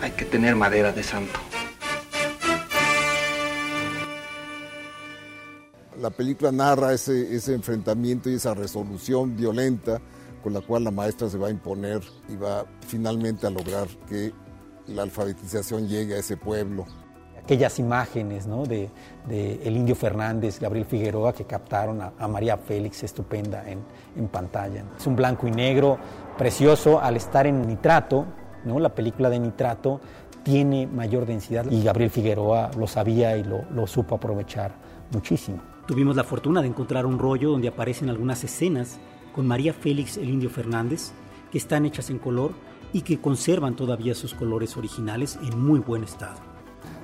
[0.00, 1.38] hay que tener madera de santo.
[6.00, 10.00] La película narra ese, ese enfrentamiento y esa resolución violenta
[10.42, 14.32] con la cual la maestra se va a imponer y va finalmente a lograr que
[14.86, 16.86] la alfabetización llegue a ese pueblo.
[17.42, 18.64] Aquellas imágenes ¿no?
[18.64, 18.90] de,
[19.28, 23.80] de, el indio Fernández, Gabriel Figueroa, que captaron a, a María Félix estupenda en,
[24.16, 24.84] en, pantalla.
[24.96, 25.98] Es un blanco y negro
[26.38, 28.26] precioso al estar en nitrato,
[28.64, 28.78] ¿no?
[28.78, 30.00] la película de nitrato
[30.42, 34.72] tiene mayor densidad y Gabriel Figueroa lo sabía y lo, lo supo aprovechar
[35.12, 35.60] muchísimo.
[35.86, 39.00] Tuvimos la fortuna de encontrar un rollo donde aparecen algunas escenas
[39.34, 41.12] con María Félix el Indio Fernández
[41.50, 42.52] que están hechas en color
[42.92, 46.38] y que conservan todavía sus colores originales en muy buen estado.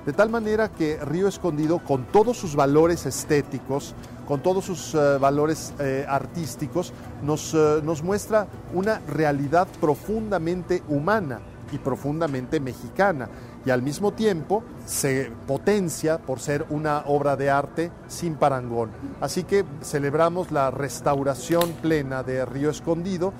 [0.05, 3.93] De tal manera que Río Escondido, con todos sus valores estéticos,
[4.25, 11.41] con todos sus uh, valores uh, artísticos, nos, uh, nos muestra una realidad profundamente humana
[11.73, 13.29] y profundamente mexicana
[13.67, 18.91] y al mismo tiempo se potencia por ser una obra de arte sin parangón.
[19.19, 23.33] Así que celebramos la restauración plena de Río Escondido.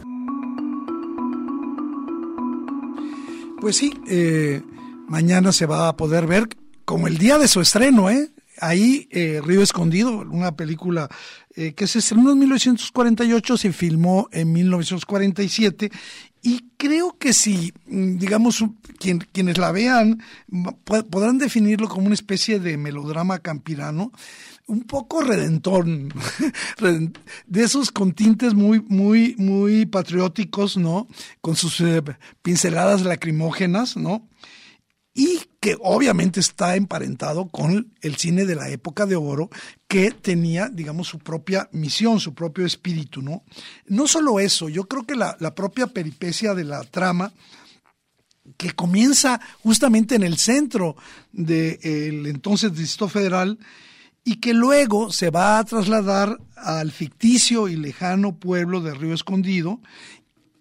[3.61, 4.61] Pues sí, eh,
[5.07, 6.49] mañana se va a poder ver
[6.83, 8.29] como el día de su estreno, ¿eh?
[8.59, 11.07] Ahí, eh, Río Escondido, una película
[11.55, 15.89] eh, que se estrenó en 1948, se filmó en 1947
[16.47, 18.63] y creo que si, digamos,
[18.99, 20.23] quien, quienes la vean
[21.10, 24.13] podrán definirlo como una especie de melodrama campirano,
[24.65, 25.86] un poco redentor,
[27.47, 31.10] de esos con tintes muy, muy, muy patrióticos, ¿no?
[31.41, 32.01] Con sus eh,
[32.41, 34.29] pinceladas lacrimógenas, ¿no?
[35.17, 39.49] Y que obviamente está emparentado con el cine de la época de oro
[39.88, 43.43] que tenía, digamos, su propia misión, su propio espíritu, ¿no?
[43.88, 47.34] No solo eso, yo creo que la, la propia peripecia de la trama
[48.58, 50.95] que comienza justamente en el centro
[51.32, 53.58] del entonces Distrito Federal
[54.23, 59.80] y que luego se va a trasladar al ficticio y lejano pueblo de Río Escondido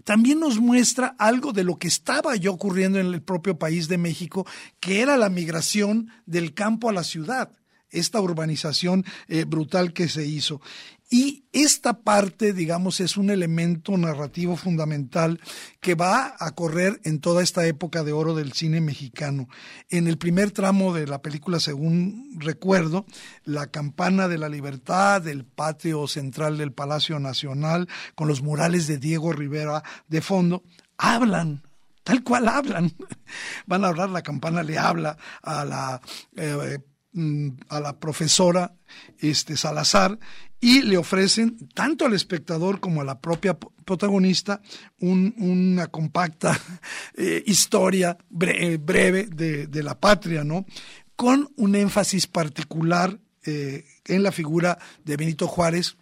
[0.06, 3.98] también nos muestra algo de lo que estaba ya ocurriendo en el propio país de
[3.98, 4.46] México,
[4.78, 7.50] que era la migración del campo a la ciudad,
[7.90, 10.60] esta urbanización eh, brutal que se hizo.
[11.08, 15.40] Y esta parte, digamos, es un elemento narrativo fundamental
[15.80, 19.48] que va a correr en toda esta época de oro del cine mexicano.
[19.88, 23.06] En el primer tramo de la película, según recuerdo,
[23.44, 28.98] la campana de la libertad, del patio central del Palacio Nacional, con los murales de
[28.98, 30.64] Diego Rivera de fondo,
[30.98, 31.62] hablan
[32.06, 32.92] tal cual hablan.
[33.66, 36.00] Van a hablar, la campana le habla a la,
[36.36, 36.78] eh,
[37.12, 38.76] mm, a la profesora
[39.18, 40.16] este, Salazar
[40.60, 44.60] y le ofrecen tanto al espectador como a la propia protagonista
[45.00, 46.58] una compacta
[47.14, 50.66] eh, historia eh, breve de, la patria, ¿no?
[51.14, 55.96] Con un énfasis particular eh, en la figura de Benito Juárez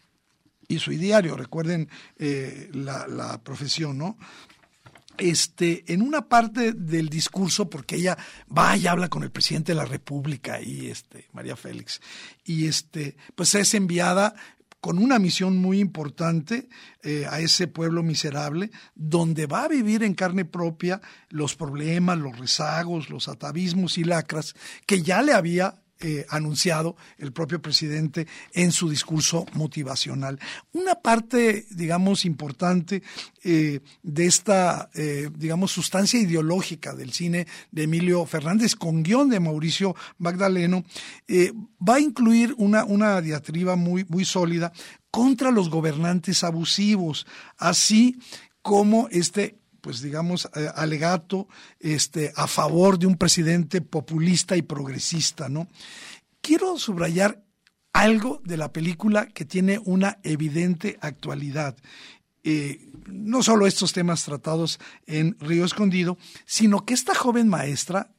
[0.67, 1.37] y su ideario.
[1.37, 1.89] Recuerden
[2.19, 4.17] la profesión, ¿no?
[5.19, 8.19] Este, en una parte del discurso, porque ella
[8.57, 12.01] va y habla con el presidente de la República y este, María Félix,
[12.45, 14.35] y este, pues es enviada
[14.85, 16.69] con una misión muy importante
[17.03, 21.01] eh, a ese pueblo miserable, donde va a vivir en carne propia
[21.31, 27.33] los problemas, los rezagos, los atavismos y lacras que ya le había eh, anunciado el
[27.33, 30.39] propio presidente en su discurso motivacional.
[30.73, 33.03] Una parte, digamos, importante
[33.43, 39.41] eh, de esta, eh, digamos, sustancia ideológica del cine de Emilio Fernández con guion de
[39.41, 40.85] Mauricio Magdaleno,
[41.81, 44.73] va a incluir una, una diatriba muy, muy sólida
[45.11, 47.27] contra los gobernantes abusivos,
[47.57, 48.19] así
[48.63, 51.47] como este pues digamos, eh, alegato
[51.79, 55.69] este, a favor de un presidente populista y progresista, ¿no?
[56.41, 57.45] Quiero subrayar
[57.93, 61.77] algo de la película que tiene una evidente actualidad.
[62.45, 66.17] Eh, no solo estos temas tratados en Río Escondido,
[66.47, 68.11] sino que esta joven maestra,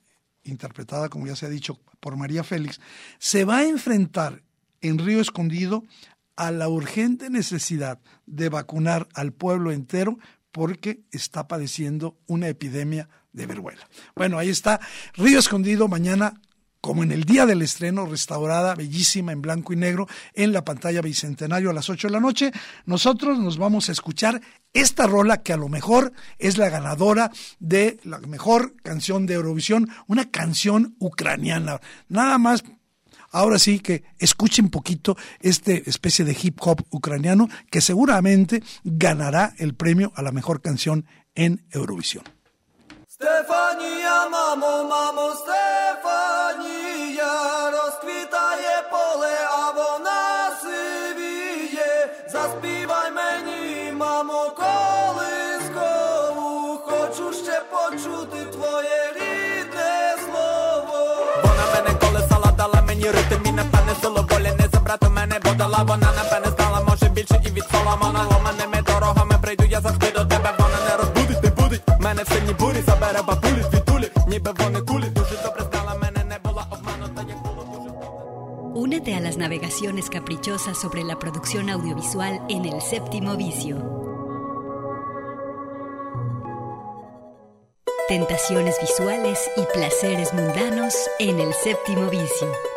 [0.44, 2.80] interpretada, como ya se ha dicho, por María Félix,
[3.18, 4.44] se va a enfrentar
[4.82, 5.84] en Río Escondido
[6.36, 10.20] a la urgente necesidad de vacunar al pueblo entero
[10.56, 13.90] porque está padeciendo una epidemia de veruela.
[14.16, 14.80] Bueno, ahí está,
[15.16, 16.40] Río Escondido, mañana
[16.80, 21.02] como en el día del estreno, restaurada, bellísima, en blanco y negro, en la pantalla
[21.02, 22.54] Bicentenario a las 8 de la noche.
[22.86, 24.40] Nosotros nos vamos a escuchar
[24.72, 29.90] esta rola que a lo mejor es la ganadora de la mejor canción de Eurovisión,
[30.08, 31.82] una canción ucraniana.
[32.08, 32.64] Nada más
[33.36, 39.76] ahora sí que escuchen poquito esta especie de hip hop ucraniano que seguramente ganará el
[39.76, 42.24] premio a la mejor canción en Eurovisión.
[43.10, 44.28] Stefania,
[45.42, 46.85] Stefania.
[78.74, 83.78] Únete a las navegaciones caprichosas sobre la producción audiovisual en el séptimo vicio.
[88.08, 92.75] Tentaciones visuales y placeres mundanos en el séptimo vicio.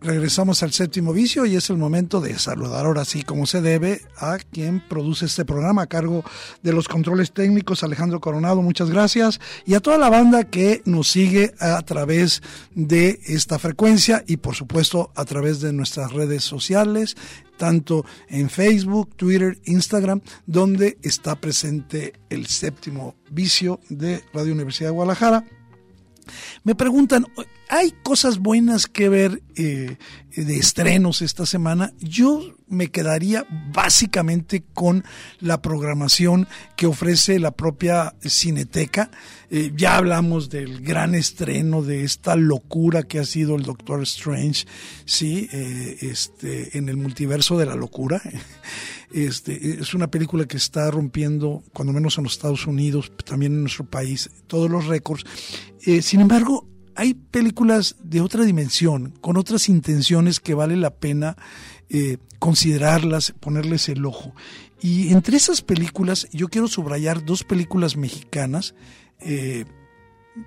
[0.00, 4.02] Regresamos al séptimo vicio y es el momento de saludar ahora sí como se debe
[4.16, 6.24] a quien produce este programa a cargo
[6.62, 11.08] de los controles técnicos Alejandro Coronado, muchas gracias y a toda la banda que nos
[11.08, 12.42] sigue a través
[12.74, 17.16] de esta frecuencia y por supuesto a través de nuestras redes sociales,
[17.56, 24.94] tanto en Facebook, Twitter, Instagram, donde está presente el séptimo vicio de Radio Universidad de
[24.94, 25.44] Guadalajara.
[26.64, 27.26] Me preguntan,
[27.70, 29.96] hay cosas buenas que ver eh,
[30.34, 31.92] de estrenos esta semana.
[32.00, 35.04] Yo me quedaría básicamente con
[35.38, 39.12] la programación que ofrece la propia Cineteca.
[39.50, 44.66] Eh, ya hablamos del gran estreno de esta locura que ha sido el Doctor Strange,
[45.04, 48.20] sí, eh, este, en el multiverso de la locura.
[49.12, 53.62] Este, es una película que está rompiendo, cuando menos en los Estados Unidos, también en
[53.62, 55.24] nuestro país, todos los récords.
[56.00, 61.36] sin embargo, hay películas de otra dimensión, con otras intenciones que vale la pena
[61.88, 64.34] eh, considerarlas, ponerles el ojo.
[64.80, 68.74] Y entre esas películas, yo quiero subrayar dos películas mexicanas.
[69.20, 69.64] Eh,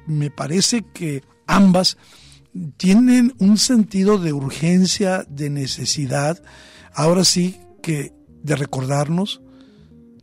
[0.07, 1.97] me parece que ambas
[2.77, 6.41] tienen un sentido de urgencia, de necesidad,
[6.93, 9.41] ahora sí que de recordarnos,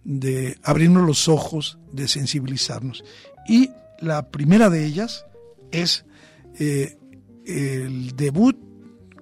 [0.04, 3.04] de abrirnos los ojos, de sensibilizarnos.
[3.48, 5.24] Y la primera de ellas
[5.72, 6.04] es
[6.60, 6.96] eh,
[7.46, 8.56] el debut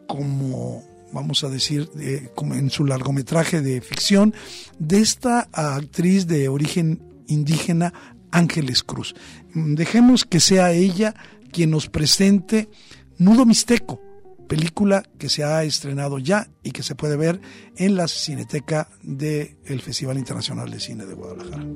[0.07, 1.89] como vamos a decir,
[2.35, 4.35] como en su largometraje de ficción,
[4.79, 7.93] de esta actriz de origen indígena,
[8.31, 9.15] Ángeles Cruz.
[9.55, 11.15] Dejemos que sea ella
[11.51, 12.69] quien nos presente
[13.17, 14.01] Nudo Mixteco,
[14.49, 17.41] película que se ha estrenado ya y que se puede ver
[17.77, 21.67] en la Cineteca del Festival Internacional de Cine de Guadalajara.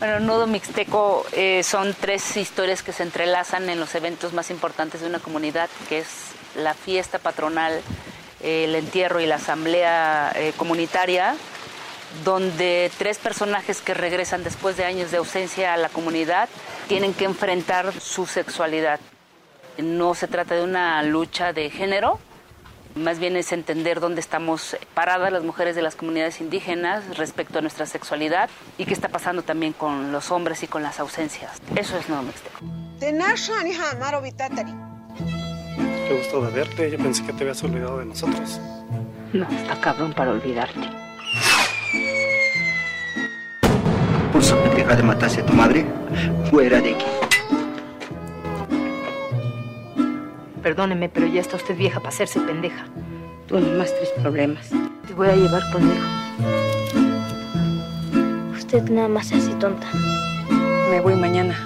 [0.00, 5.02] Bueno, Nudo Mixteco eh, son tres historias que se entrelazan en los eventos más importantes
[5.02, 6.06] de una comunidad, que es
[6.56, 7.82] la fiesta patronal,
[8.42, 11.36] el entierro y la asamblea eh, comunitaria,
[12.24, 16.48] donde tres personajes que regresan después de años de ausencia a la comunidad
[16.88, 19.00] tienen que enfrentar su sexualidad.
[19.76, 22.18] No se trata de una lucha de género,
[22.94, 27.62] más bien es entender dónde estamos paradas las mujeres de las comunidades indígenas respecto a
[27.62, 31.60] nuestra sexualidad y qué está pasando también con los hombres y con las ausencias.
[31.76, 32.58] Eso es Nuevo Mixteco.
[36.08, 36.90] Qué gusto de verte.
[36.90, 38.60] Yo pensé que te habías olvidado de nosotros.
[39.32, 40.80] No, está cabrón para olvidarte.
[44.32, 45.86] Por su pendeja de matarse a tu madre,
[46.50, 47.29] fuera de aquí.
[50.62, 52.84] Perdóneme, pero ya está usted vieja para hacerse pendeja.
[53.46, 54.68] Tú más tres problemas.
[55.06, 56.04] Te voy a llevar conmigo.
[58.52, 59.86] Usted nada más se hace tonta.
[60.90, 61.56] Me voy mañana.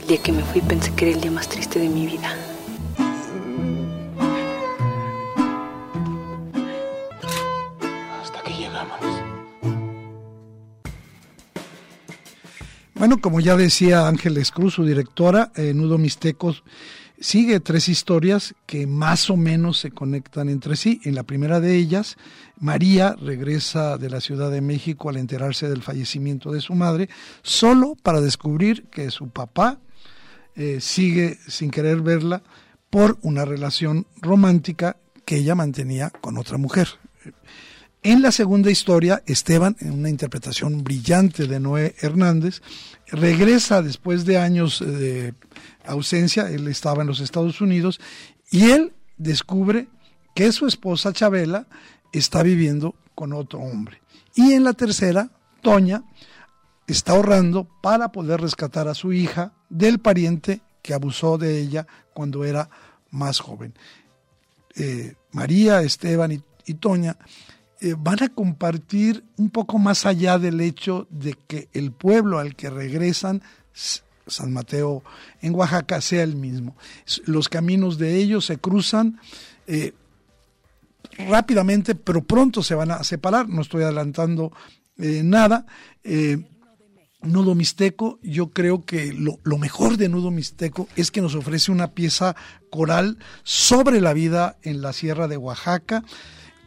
[0.00, 2.43] El día que me fui pensé que era el día más triste de mi vida.
[12.94, 16.62] Bueno, como ya decía Ángeles Cruz, su directora, eh, Nudo Mixtecos
[17.18, 21.00] sigue tres historias que más o menos se conectan entre sí.
[21.04, 22.16] En la primera de ellas,
[22.60, 27.08] María regresa de la Ciudad de México al enterarse del fallecimiento de su madre,
[27.42, 29.80] solo para descubrir que su papá
[30.54, 32.44] eh, sigue sin querer verla
[32.90, 36.88] por una relación romántica que ella mantenía con otra mujer.
[38.04, 42.60] En la segunda historia, Esteban, en una interpretación brillante de Noé Hernández,
[43.06, 45.32] regresa después de años de
[45.86, 47.98] ausencia, él estaba en los Estados Unidos,
[48.50, 49.88] y él descubre
[50.34, 51.66] que su esposa Chabela
[52.12, 54.02] está viviendo con otro hombre.
[54.34, 55.30] Y en la tercera,
[55.62, 56.04] Toña
[56.86, 62.44] está ahorrando para poder rescatar a su hija del pariente que abusó de ella cuando
[62.44, 62.68] era
[63.10, 63.72] más joven.
[64.76, 67.16] Eh, María, Esteban y Toña
[67.84, 72.56] eh, van a compartir un poco más allá del hecho de que el pueblo al
[72.56, 73.42] que regresan,
[73.74, 75.02] San Mateo
[75.42, 76.78] en Oaxaca, sea el mismo.
[77.26, 79.20] Los caminos de ellos se cruzan.
[79.66, 79.92] Eh,
[81.28, 83.50] rápidamente, pero pronto se van a separar.
[83.50, 84.50] No estoy adelantando
[84.96, 85.66] eh, nada.
[87.20, 91.70] Nudo Mixteco, yo creo que lo, lo, mejor de Nudo Mixteco es que nos ofrece
[91.70, 92.34] una pieza
[92.70, 96.02] coral sobre la vida en la Sierra de Oaxaca,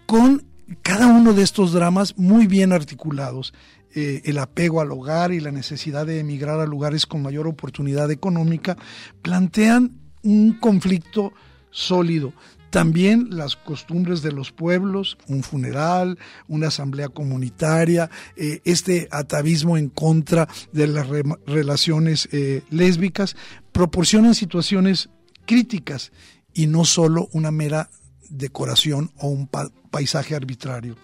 [0.05, 0.45] con
[0.81, 3.53] cada uno de estos dramas muy bien articulados.
[3.95, 8.11] Eh, el apego al hogar y la necesidad de emigrar a lugares con mayor oportunidad
[8.11, 8.77] económica,
[9.21, 11.33] plantean un conflicto
[11.71, 12.33] sólido.
[12.69, 19.89] También las costumbres de los pueblos, un funeral, una asamblea comunitaria, eh, este atavismo en
[19.89, 21.07] contra de las
[21.47, 23.37] relaciones eh, lésbicas,
[23.71, 25.09] proporcionan situaciones
[25.45, 26.11] críticas
[26.53, 27.89] y no solo una mera
[28.29, 30.95] decoración o un paisaje arbitrario.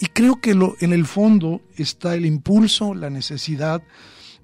[0.00, 3.82] Y creo que lo, en el fondo está el impulso, la necesidad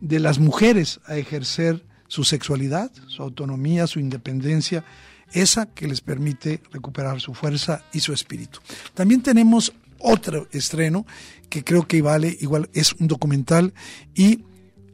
[0.01, 4.85] de las mujeres a ejercer su sexualidad, su autonomía, su independencia
[5.33, 8.61] esa que les permite recuperar su fuerza y su espíritu.
[8.95, 11.07] También tenemos otro estreno
[11.49, 13.73] que creo que vale igual, es un documental
[14.15, 14.45] y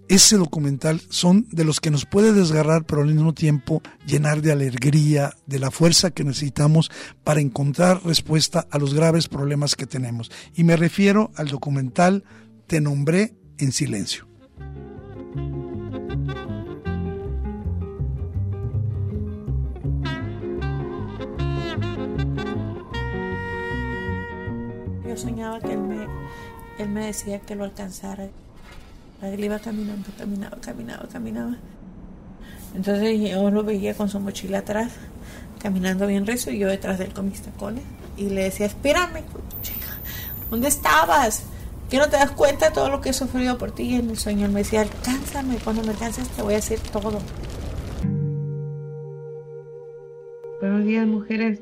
[0.09, 4.53] ese documental son de los que nos puede desgarrar, pero al mismo tiempo llenar de
[4.53, 6.91] alegría, de la fuerza que necesitamos
[7.25, 10.31] para encontrar respuesta a los graves problemas que tenemos.
[10.55, 12.25] Y me refiero al documental
[12.67, 14.29] Te nombré en silencio.
[25.19, 26.07] soñaba que él me,
[26.79, 28.31] él me decía que lo alcanzara.
[29.23, 31.57] Él iba caminando, caminaba, caminaba, caminaba.
[32.75, 34.93] Entonces yo lo veía con su mochila atrás,
[35.59, 37.83] caminando bien recio, y yo detrás de él con mis tacones.
[38.17, 39.25] Y le decía, espérame,
[39.63, 39.89] chica,
[40.51, 41.45] ¿dónde estabas?
[41.91, 43.85] ¿Que no te das cuenta de todo lo que he sufrido por ti?
[43.85, 47.19] Y en el sueño me decía, alcánzame, cuando me alcances te voy a hacer todo.
[50.61, 51.61] Buenos días, mujeres.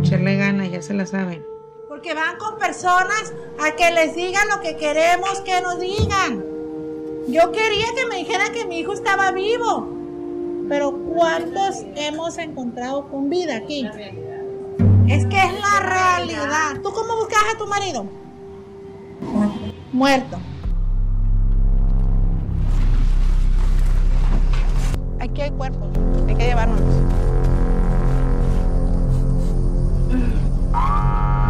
[0.00, 1.55] echarle ganas, ya se la saben
[1.96, 6.44] porque van con personas a que les digan lo que queremos que nos digan.
[7.26, 9.88] Yo quería que me dijeran que mi hijo estaba vivo,
[10.68, 13.88] pero ¿cuántos hemos encontrado con vida aquí?
[15.08, 16.82] Es que es la realidad.
[16.82, 18.04] ¿Tú cómo buscas a tu marido?
[19.90, 20.36] Muerto.
[25.18, 25.88] Aquí hay cuerpos,
[26.28, 26.82] hay que llevarnos.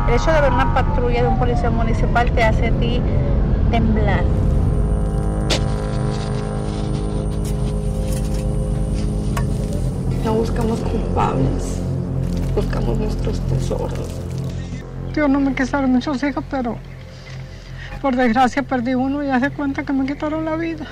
[0.08, 3.00] El hecho de ver una patrulla de un policía municipal te hace a ti
[3.72, 4.22] temblar.
[10.24, 11.80] No buscamos culpables,
[12.54, 14.20] buscamos nuestros tesoros.
[15.12, 16.76] Yo no me quitaron muchos hijos, pero
[18.00, 20.86] por desgracia perdí uno y hace cuenta que me quitaron la vida.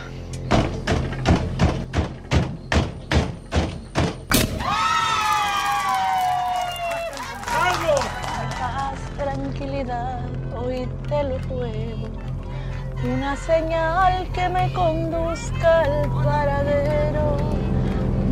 [13.47, 17.37] Señal que me conduzca al paradero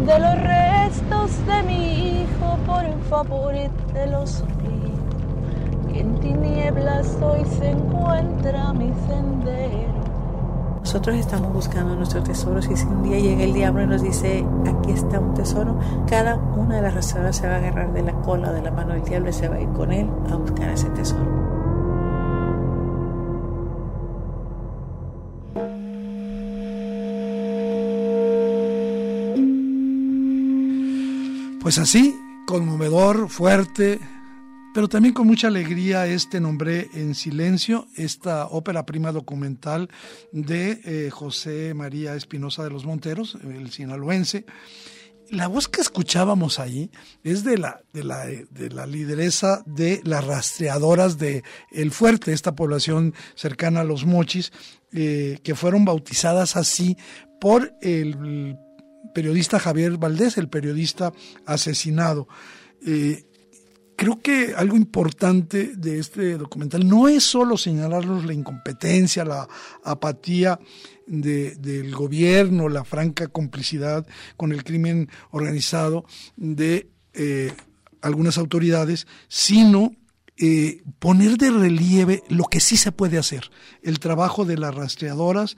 [0.07, 3.53] de los restos de mi hijo, por favor
[3.93, 9.93] te lo suplico, que en tinieblas hoy se encuentra mi sendero.
[10.81, 14.45] Nosotros estamos buscando nuestros tesoros y si un día llega el diablo y nos dice,
[14.67, 18.13] aquí está un tesoro, cada una de las razones se va a agarrar de la
[18.13, 20.71] cola de la mano del diablo y se va a ir con él a buscar
[20.71, 21.52] ese tesoro.
[31.63, 34.01] Pues así, conmovedor, fuerte,
[34.75, 39.89] pero también con mucha alegría este nombré en silencio, esta ópera prima documental
[40.33, 44.45] de eh, José María Espinosa de los Monteros, el sinaloense.
[45.31, 46.91] La voz que escuchábamos ahí
[47.23, 48.25] es de la, de la,
[48.71, 54.53] la lideresa de las rastreadoras de El Fuerte, esta población cercana a los Mochis,
[54.93, 56.97] eh, que fueron bautizadas así
[57.41, 58.59] por el
[59.15, 61.13] periodista Javier Valdés, el periodista
[61.47, 62.29] asesinado.
[62.85, 63.25] Eh,
[63.97, 69.49] creo que algo importante de este documental no es solo señalarnos la incompetencia, la
[69.85, 70.59] apatía
[71.07, 76.05] del gobierno, la franca complicidad con el crimen organizado
[76.37, 77.53] de eh,
[78.01, 79.93] algunas autoridades, sino
[80.39, 83.51] eh, poner de relieve lo que sí se puede hacer,
[83.83, 85.57] el trabajo de las rastreadoras,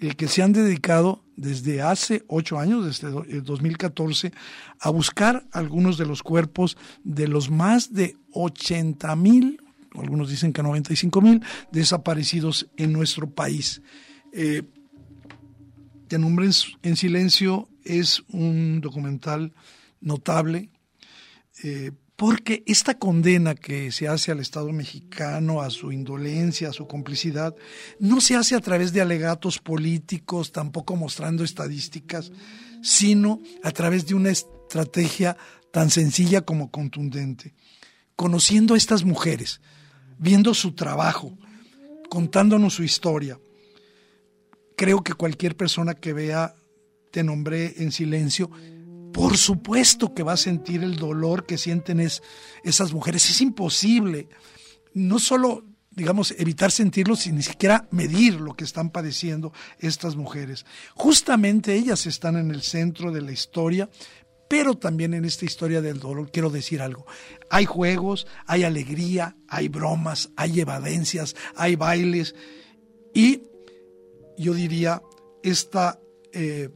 [0.00, 4.32] el que se han dedicado desde hace ocho años, desde el 2014,
[4.80, 9.60] a buscar algunos de los cuerpos de los más de 80 mil
[9.98, 11.42] algunos dicen que 95 mil
[11.72, 13.82] desaparecidos en nuestro país.
[14.32, 14.62] Eh,
[16.10, 19.54] en silencio es un documental
[20.00, 20.70] notable
[21.62, 26.86] eh, porque esta condena que se hace al Estado mexicano, a su indolencia, a su
[26.86, 27.56] complicidad,
[27.98, 32.30] no se hace a través de alegatos políticos, tampoco mostrando estadísticas,
[32.82, 35.38] sino a través de una estrategia
[35.72, 37.54] tan sencilla como contundente.
[38.16, 39.62] Conociendo a estas mujeres,
[40.18, 41.38] viendo su trabajo,
[42.10, 43.40] contándonos su historia,
[44.76, 46.54] creo que cualquier persona que vea
[47.12, 48.50] Te nombré en silencio,
[49.12, 52.22] por supuesto que va a sentir el dolor que sienten es,
[52.64, 53.28] esas mujeres.
[53.30, 54.28] Es imposible
[54.92, 60.66] no solo, digamos, evitar sentirlo, sino ni siquiera medir lo que están padeciendo estas mujeres.
[60.94, 63.88] Justamente ellas están en el centro de la historia,
[64.48, 67.06] pero también en esta historia del dolor quiero decir algo.
[67.50, 72.34] Hay juegos, hay alegría, hay bromas, hay evadencias, hay bailes
[73.14, 73.42] y
[74.36, 75.02] yo diría
[75.42, 76.00] esta...
[76.32, 76.70] Eh,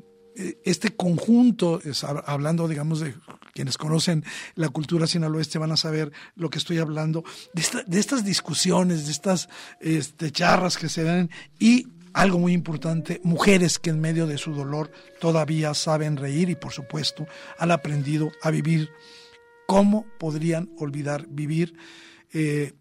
[0.64, 1.80] este conjunto,
[2.26, 3.14] hablando, digamos, de
[3.52, 4.24] quienes conocen
[4.56, 9.48] la cultura sinaloeste van a saber lo que estoy hablando, de, estas discusiones, de estas
[9.80, 14.54] este, charras que se dan y algo muy importante, mujeres que en medio de su
[14.54, 17.26] dolor todavía saben reír y por supuesto
[17.58, 18.90] han aprendido a vivir.
[19.66, 21.74] ¿Cómo podrían olvidar vivir?
[22.32, 22.74] Eh,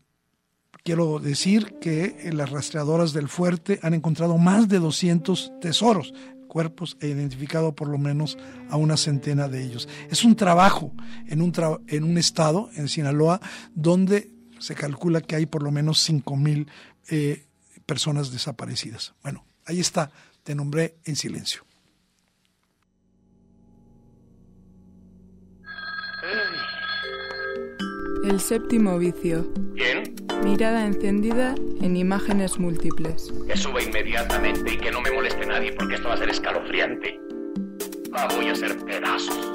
[0.84, 6.14] quiero decir que las rastreadoras del fuerte han encontrado más de 200 tesoros
[6.54, 8.38] cuerpos e identificado por lo menos
[8.70, 9.90] a una centena de ellos.
[10.12, 10.94] Es un trabajo
[11.28, 11.52] en un,
[11.88, 13.42] en un estado, en Sinaloa,
[13.74, 14.30] donde
[14.60, 16.68] se calcula que hay por lo menos 5 mil
[17.10, 17.44] eh,
[17.88, 19.16] personas desaparecidas.
[19.24, 20.12] Bueno, ahí está,
[20.44, 21.66] te nombré en silencio.
[28.24, 29.46] El séptimo vicio.
[29.76, 30.16] ¿Quién?
[30.44, 33.34] Mirada encendida en imágenes múltiples.
[33.48, 37.20] Que suba inmediatamente y que no me moleste nadie porque esto va a ser escalofriante.
[38.14, 39.52] La voy a hacer pedazos.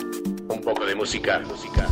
[0.49, 1.89] Un poco de música, música.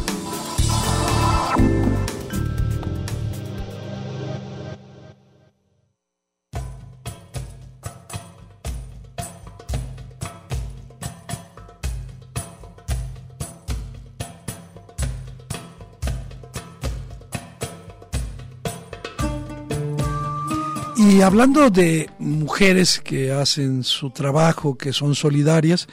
[21.16, 25.88] Y hablando de mujeres que hacen su trabajo, que son solidarias,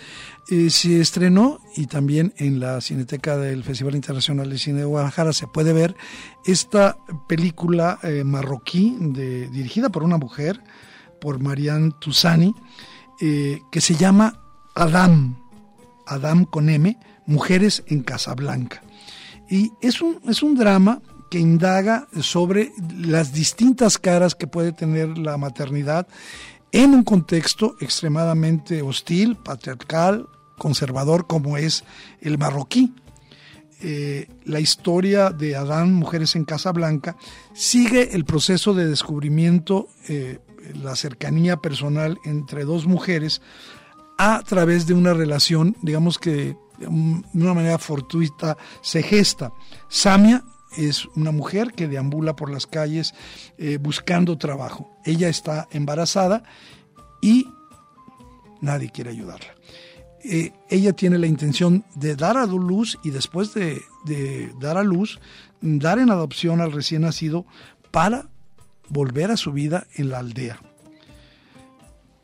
[0.51, 5.31] eh, se estrenó y también en la Cineteca del Festival Internacional de Cine de Guadalajara
[5.31, 5.95] se puede ver
[6.45, 6.97] esta
[7.29, 10.61] película eh, marroquí de, dirigida por una mujer,
[11.21, 12.53] por Marianne Tusani,
[13.21, 14.41] eh, que se llama
[14.75, 15.37] Adam,
[16.05, 16.97] Adam con M,
[17.27, 18.83] Mujeres en Casablanca.
[19.49, 21.01] Y es un, es un drama
[21.33, 26.07] que indaga sobre las distintas caras que puede tener la maternidad
[26.71, 30.27] en un contexto extremadamente hostil, patriarcal,
[30.59, 31.85] conservador como es
[32.21, 32.93] el marroquí.
[33.81, 37.17] Eh, la historia de Adán, Mujeres en Casa Blanca,
[37.55, 40.37] sigue el proceso de descubrimiento, eh,
[40.83, 43.41] la cercanía personal entre dos mujeres
[44.19, 49.51] a través de una relación, digamos que de una manera fortuita se gesta.
[49.89, 50.43] Samia
[50.77, 53.13] es una mujer que deambula por las calles
[53.57, 54.91] eh, buscando trabajo.
[55.05, 56.43] Ella está embarazada
[57.21, 57.47] y
[58.61, 59.53] nadie quiere ayudarla.
[60.23, 63.81] Eh, ella tiene la intención de dar a luz y después de,
[64.59, 65.19] dar a luz,
[65.61, 67.45] dar en adopción al recién nacido
[67.91, 68.29] para
[68.87, 70.61] volver a su vida en la aldea.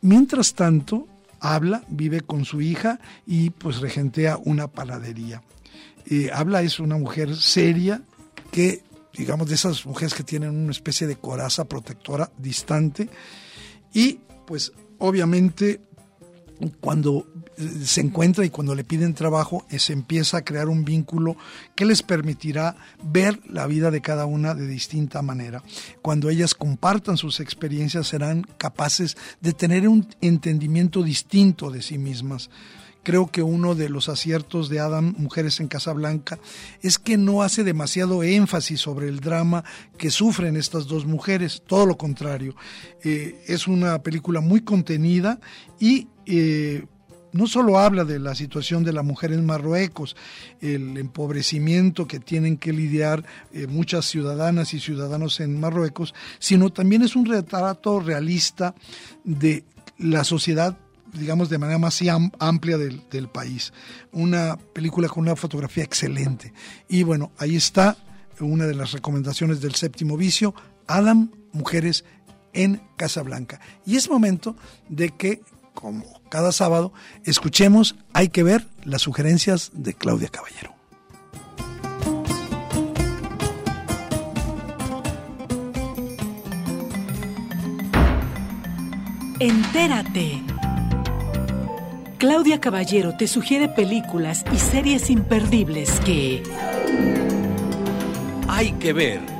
[0.01, 1.07] Mientras tanto,
[1.41, 5.43] habla, vive con su hija y pues regentea una panadería.
[6.05, 8.01] Eh, habla es una mujer seria,
[8.51, 8.83] que,
[9.13, 13.09] digamos, de esas mujeres que tienen una especie de coraza protectora distante
[13.93, 15.81] y pues obviamente
[16.81, 17.25] cuando
[17.57, 21.37] eh, se encuentra y cuando le piden trabajo, eh, se empieza a crear un vínculo
[21.75, 25.63] que les permitirá ver la vida de cada una de distinta manera.
[26.01, 32.49] Cuando ellas compartan sus experiencias, serán capaces de tener un entendimiento distinto de sí mismas.
[33.09, 36.37] Creo que uno de los aciertos de Adam, Mujeres en Casablanca,
[36.83, 39.63] es que no hace demasiado énfasis sobre el drama
[39.97, 42.55] que sufren estas dos mujeres, todo lo contrario.
[43.03, 45.39] Eh, es una película muy contenida
[45.79, 46.85] y eh,
[47.31, 50.15] no solo habla de la situación de la mujer en Marruecos,
[50.61, 57.01] el empobrecimiento que tienen que lidiar eh, muchas ciudadanas y ciudadanos en Marruecos, sino también
[57.01, 58.75] es un retrato realista
[59.23, 59.63] de
[59.97, 60.77] la sociedad
[61.13, 61.99] digamos, de manera más
[62.39, 63.73] amplia del, país.
[64.11, 66.53] Una película con una fotografía excelente.
[66.87, 67.97] Y bueno, ahí está
[68.39, 70.53] una de las recomendaciones del séptimo vicio,
[70.87, 72.05] Adam, Mujeres
[72.53, 73.59] en Casablanca.
[73.85, 74.55] Y es momento
[74.87, 75.41] de que,
[75.73, 76.93] como cada sábado,
[77.25, 80.79] escuchemos, hay que ver las sugerencias de Claudia Caballero.
[89.39, 90.58] Entérate.
[92.19, 96.43] Claudia Caballero te sugiere películas y series imperdibles que
[98.49, 99.38] hay que ver.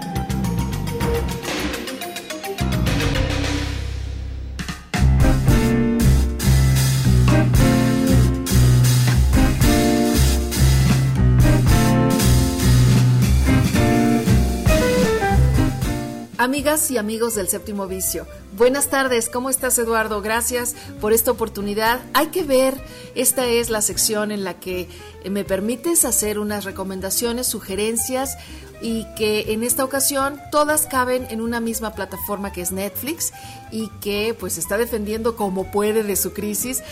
[16.40, 18.26] Amigas y amigos del séptimo vicio,
[18.56, 20.22] buenas tardes, ¿cómo estás Eduardo?
[20.22, 22.00] Gracias por esta oportunidad.
[22.14, 22.82] Hay que ver,
[23.14, 24.88] esta es la sección en la que
[25.26, 28.38] eh, me permites hacer unas recomendaciones, sugerencias
[28.82, 33.34] y que en esta ocasión todas caben en una misma plataforma que es Netflix
[33.70, 36.84] y que pues está defendiendo como puede de su crisis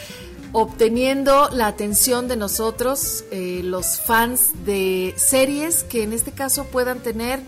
[0.52, 7.00] obteniendo la atención de nosotros, eh, los fans de series que en este caso puedan
[7.00, 7.40] tener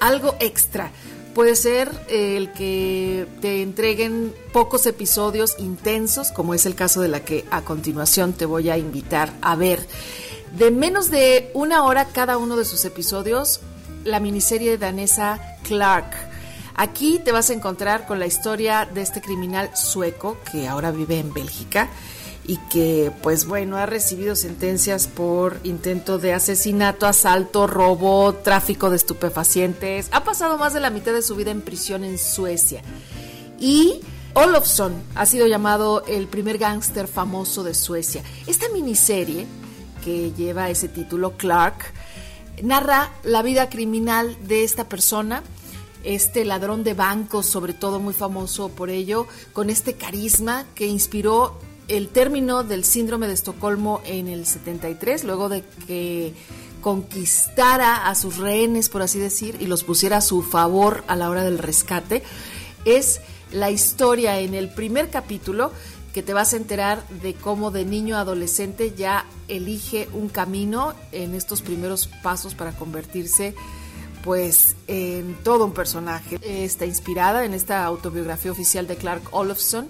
[0.00, 0.90] algo extra.
[1.34, 7.08] Puede ser eh, el que te entreguen pocos episodios intensos, como es el caso de
[7.08, 9.84] la que a continuación te voy a invitar a ver.
[10.56, 13.60] De menos de una hora cada uno de sus episodios,
[14.04, 16.14] la miniserie danesa Clark.
[16.76, 21.18] Aquí te vas a encontrar con la historia de este criminal sueco que ahora vive
[21.18, 21.88] en Bélgica
[22.46, 28.96] y que pues bueno ha recibido sentencias por intento de asesinato, asalto, robo, tráfico de
[28.96, 30.08] estupefacientes.
[30.12, 32.82] Ha pasado más de la mitad de su vida en prisión en Suecia.
[33.58, 34.00] Y
[34.34, 38.22] Olofsson ha sido llamado el primer gángster famoso de Suecia.
[38.46, 39.46] Esta miniserie
[40.04, 41.92] que lleva ese título Clark
[42.62, 45.42] narra la vida criminal de esta persona
[46.04, 51.58] este ladrón de bancos, sobre todo muy famoso por ello, con este carisma que inspiró
[51.88, 56.34] el término del síndrome de Estocolmo en el 73, luego de que
[56.80, 61.30] conquistara a sus rehenes, por así decir, y los pusiera a su favor a la
[61.30, 62.22] hora del rescate,
[62.84, 63.20] es
[63.52, 65.72] la historia en el primer capítulo
[66.12, 70.94] que te vas a enterar de cómo de niño a adolescente ya elige un camino
[71.10, 73.54] en estos primeros pasos para convertirse
[74.22, 76.38] pues en todo un personaje.
[76.42, 79.88] Está inspirada en esta autobiografía oficial de Clark Olofsson.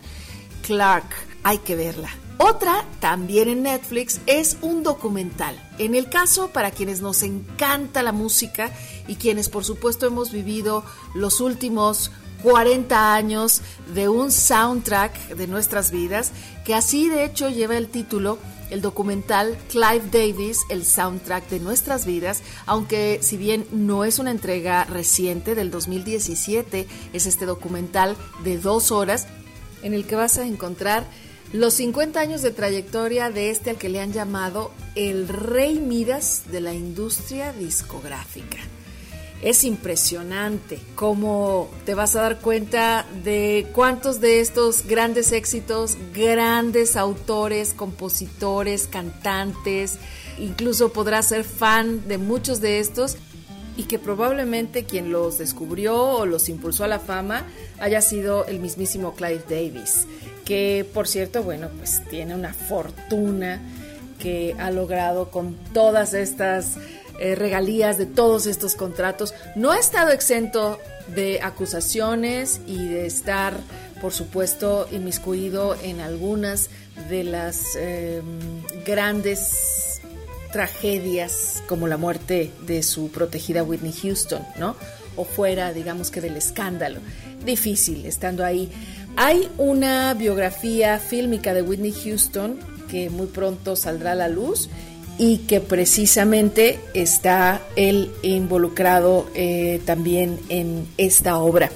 [0.62, 1.06] Clark,
[1.44, 2.10] hay que verla.
[2.38, 5.56] Otra, también en Netflix, es un documental.
[5.78, 8.72] En el caso, para quienes nos encanta la música
[9.06, 10.84] y quienes por supuesto hemos vivido
[11.14, 12.10] los últimos
[12.42, 13.62] 40 años
[13.94, 16.32] de un soundtrack de nuestras vidas,
[16.64, 18.38] que así de hecho lleva el título
[18.70, 24.30] el documental Clive Davis, el soundtrack de nuestras vidas, aunque si bien no es una
[24.30, 29.28] entrega reciente del 2017, es este documental de dos horas
[29.82, 31.04] en el que vas a encontrar
[31.54, 36.42] los 50 años de trayectoria de este al que le han llamado el rey Midas
[36.50, 38.58] de la industria discográfica.
[39.40, 46.96] Es impresionante cómo te vas a dar cuenta de cuántos de estos grandes éxitos, grandes
[46.96, 49.98] autores, compositores, cantantes,
[50.38, 53.16] incluso podrás ser fan de muchos de estos
[53.76, 57.46] y que probablemente quien los descubrió o los impulsó a la fama
[57.78, 60.08] haya sido el mismísimo Clive Davis
[60.44, 63.60] que por cierto, bueno, pues tiene una fortuna
[64.18, 66.76] que ha logrado con todas estas
[67.18, 69.34] eh, regalías de todos estos contratos.
[69.54, 70.78] No ha estado exento
[71.14, 73.54] de acusaciones y de estar,
[74.00, 76.70] por supuesto, inmiscuido en algunas
[77.08, 78.24] de las em,
[78.86, 80.00] grandes
[80.52, 84.76] tragedias como la muerte de su protegida Whitney Houston, ¿no?
[85.16, 87.00] O fuera, digamos que del escándalo.
[87.44, 88.70] Difícil estando ahí.
[89.16, 92.58] Hay una biografía fílmica de Whitney Houston
[92.90, 94.68] que muy pronto saldrá a la luz
[95.18, 101.70] y que precisamente está él involucrado eh, también en esta obra.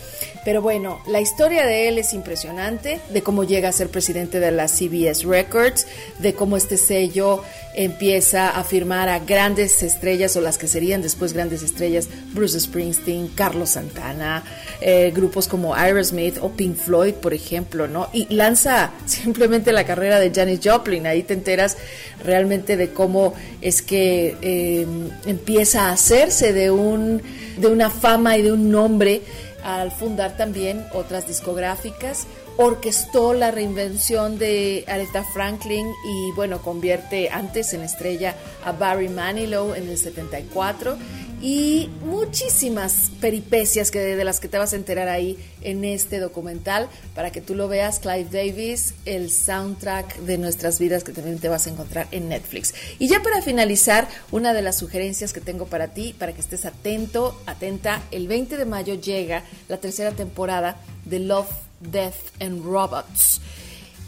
[0.48, 4.50] Pero bueno, la historia de él es impresionante, de cómo llega a ser presidente de
[4.50, 5.86] la CBS Records,
[6.20, 7.42] de cómo este sello
[7.74, 13.28] empieza a firmar a grandes estrellas o las que serían después grandes estrellas, Bruce Springsteen,
[13.28, 14.42] Carlos Santana,
[14.80, 18.08] eh, grupos como Aerosmith o Pink Floyd, por ejemplo, ¿no?
[18.14, 21.76] Y lanza simplemente la carrera de Janis Joplin, ahí te enteras
[22.24, 24.86] realmente de cómo es que eh,
[25.26, 27.20] empieza a hacerse de, un,
[27.58, 29.20] de una fama y de un nombre
[29.62, 32.26] al fundar también otras discográficas
[32.58, 38.34] orquestó la reinvención de Aretha Franklin y bueno, convierte antes en estrella
[38.64, 40.96] a Barry Manilow en el 74
[41.40, 46.88] y muchísimas peripecias que de las que te vas a enterar ahí en este documental
[47.14, 51.48] para que tú lo veas Clive Davis el soundtrack de nuestras vidas que también te
[51.48, 52.74] vas a encontrar en Netflix.
[52.98, 56.64] Y ya para finalizar una de las sugerencias que tengo para ti para que estés
[56.64, 63.40] atento atenta el 20 de mayo llega la tercera temporada de Love Death and Robots.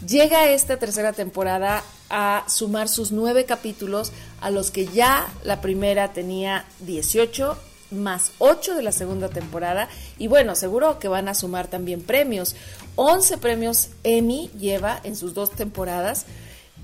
[0.07, 6.12] Llega esta tercera temporada a sumar sus nueve capítulos a los que ya la primera
[6.12, 7.56] tenía 18
[7.92, 9.88] más 8 de la segunda temporada
[10.18, 12.54] y bueno, seguro que van a sumar también premios.
[12.96, 16.26] 11 premios Emmy lleva en sus dos temporadas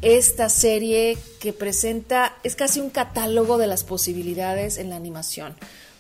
[0.03, 5.57] esta serie que presenta, es casi un catálogo de las posibilidades en la animación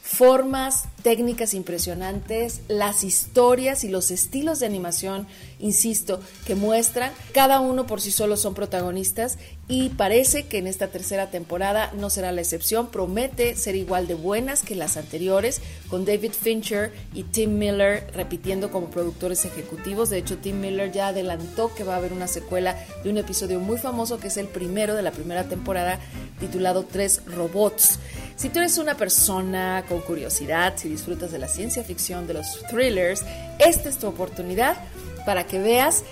[0.06, 5.26] formas, técnicas impresionantes, las historias y los estilos de animación,
[5.58, 9.36] insisto, que muestran, cada uno por sí solo son protagonistas
[9.66, 14.14] y parece que en esta tercera temporada no será la excepción, promete ser igual de
[14.14, 20.18] buenas que las anteriores, con David Fincher y Tim Miller repitiendo como productores ejecutivos, de
[20.18, 23.76] hecho Tim Miller ya adelantó que va a haber una secuela de un episodio muy
[23.76, 25.98] famoso que es el primero de la primera temporada
[26.38, 27.98] titulado Tres Robots.
[28.36, 32.60] Si tú eres una persona con curiosidad, si disfrutas de la ciencia ficción, de los
[32.70, 33.24] thrillers,
[33.58, 34.76] esta es tu oportunidad
[35.24, 36.04] para que veas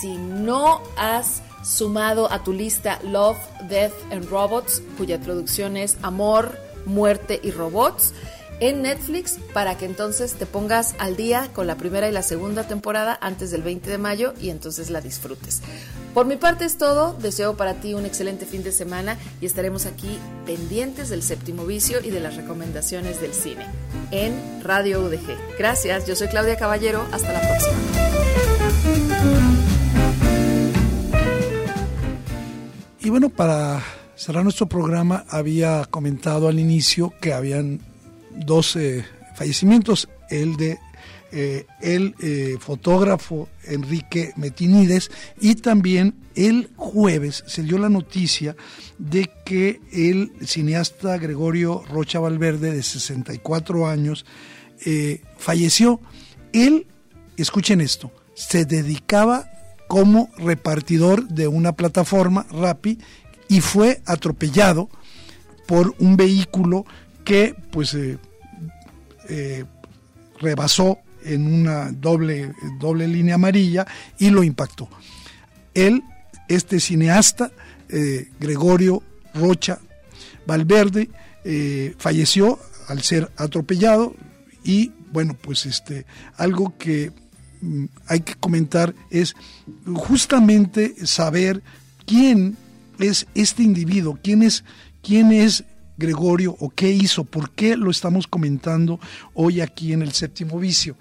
[0.00, 6.56] si no has sumado a tu lista Love, Death and Robots, cuya traducción es Amor,
[6.86, 8.12] Muerte y Robots
[8.60, 12.62] en Netflix para que entonces te pongas al día con la primera y la segunda
[12.62, 15.62] temporada antes del 20 de mayo y entonces la disfrutes.
[16.14, 19.86] Por mi parte es todo, deseo para ti un excelente fin de semana y estaremos
[19.86, 23.64] aquí pendientes del séptimo vicio y de las recomendaciones del cine
[24.10, 25.56] en Radio UDG.
[25.58, 27.78] Gracias, yo soy Claudia Caballero, hasta la próxima.
[33.00, 33.82] Y bueno, para
[34.14, 37.80] cerrar nuestro programa, había comentado al inicio que habían
[38.36, 38.76] dos
[39.34, 40.78] fallecimientos, el de
[41.34, 45.10] eh, el eh, fotógrafo Enrique Metinides
[45.40, 48.54] y también el jueves se dio la noticia
[48.98, 54.26] de que el cineasta Gregorio Rocha Valverde de 64 años
[54.84, 56.02] eh, falleció.
[56.52, 56.86] Él,
[57.38, 59.50] escuchen esto, se dedicaba
[59.88, 62.98] como repartidor de una plataforma Rappi
[63.48, 64.90] y fue atropellado
[65.66, 66.84] por un vehículo
[67.24, 67.96] que pues
[70.38, 73.86] rebasó en una doble, doble línea amarilla
[74.18, 74.88] y lo impactó.
[75.74, 76.02] Él,
[76.48, 77.50] este cineasta,
[77.88, 79.02] eh, Gregorio
[79.34, 79.78] Rocha
[80.46, 81.10] Valverde,
[81.44, 82.58] eh, falleció
[82.88, 84.14] al ser atropellado
[84.64, 86.06] y bueno, pues este,
[86.36, 87.12] algo que
[87.60, 89.34] mm, hay que comentar es
[89.94, 91.62] justamente saber
[92.06, 92.56] quién
[92.98, 94.64] es este individuo, quién es,
[95.02, 95.64] quién es
[95.96, 98.98] Gregorio o qué hizo, por qué lo estamos comentando
[99.34, 100.96] hoy aquí en el séptimo vicio.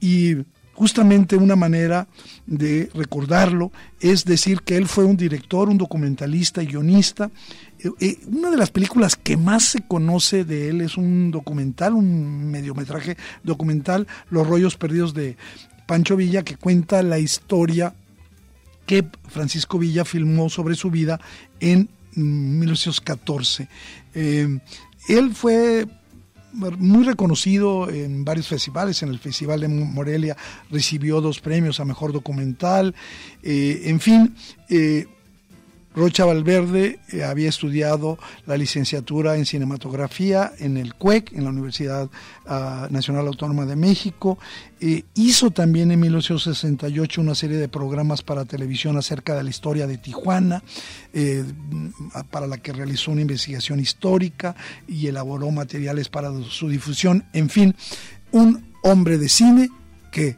[0.00, 0.36] Y,
[0.78, 2.06] justamente una manera
[2.46, 7.32] de recordarlo es decir que él fue un director, un documentalista y guionista.
[7.80, 11.94] Eh, eh, una de las películas que más se conoce de él es un documental,
[11.94, 15.36] un mediometraje documental, Los rollos perdidos de
[15.86, 17.92] Pancho Villa, que cuenta la historia
[18.86, 21.20] que Francisco Villa filmó sobre su vida
[21.58, 21.88] en
[22.18, 23.68] 1914.
[24.14, 24.58] Eh,
[25.08, 25.86] él fue
[26.52, 30.36] muy reconocido en varios festivales, en el Festival de Morelia
[30.70, 32.94] recibió dos premios a Mejor Documental,
[33.42, 34.34] eh, en fin,
[34.68, 35.06] eh,
[35.98, 42.08] Rocha Valverde eh, había estudiado la licenciatura en cinematografía en el CUEC, en la Universidad
[42.46, 44.38] ah, Nacional Autónoma de México.
[45.14, 49.98] Hizo también en 1968 una serie de programas para televisión acerca de la historia de
[49.98, 50.62] Tijuana,
[51.12, 51.44] eh,
[52.30, 54.54] para la que realizó una investigación histórica
[54.86, 57.24] y elaboró materiales para su difusión.
[57.32, 57.74] En fin,
[58.30, 59.68] un hombre de cine
[60.12, 60.36] que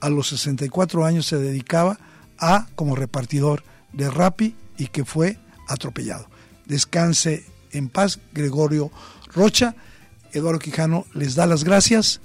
[0.00, 1.96] a los 64 años se dedicaba
[2.38, 3.62] a, como repartidor
[3.92, 6.26] de Rappi, y que fue atropellado.
[6.64, 8.90] Descanse en paz, Gregorio
[9.32, 9.76] Rocha.
[10.32, 12.20] Eduardo Quijano les da las gracias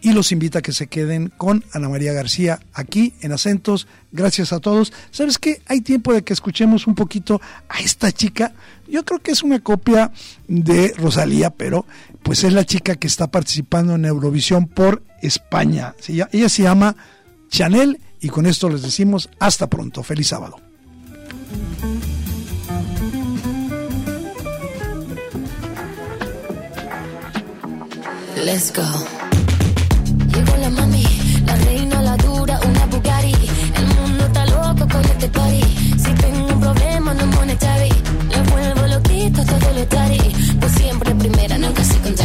[0.00, 3.88] y los invita a que se queden con Ana María García aquí en Acentos.
[4.12, 4.92] Gracias a todos.
[5.10, 5.60] ¿Sabes qué?
[5.66, 8.52] Hay tiempo de que escuchemos un poquito a esta chica.
[8.88, 10.12] Yo creo que es una copia
[10.46, 11.84] de Rosalía, pero
[12.22, 15.94] pues es la chica que está participando en Eurovisión por España.
[16.06, 16.94] Ella se llama
[17.48, 20.04] Chanel y con esto les decimos hasta pronto.
[20.04, 20.61] Feliz sábado.
[28.44, 28.82] Let's go.
[30.34, 31.04] Llegó la mami,
[31.46, 33.34] la reina, la dura, una Bugatti.
[33.76, 35.62] El mundo está loco con este party.
[35.96, 37.92] Si tengo un problema, no es monetary.
[38.34, 40.18] Lo vuelvo loquito, todo lo tari.
[40.60, 42.21] Pues siempre primera, nunca se contrario.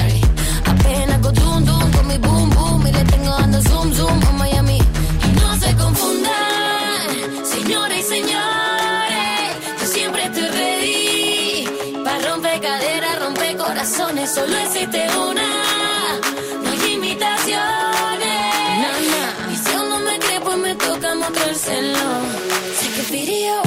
[21.88, 22.32] alone.
[22.76, 23.67] Take a video.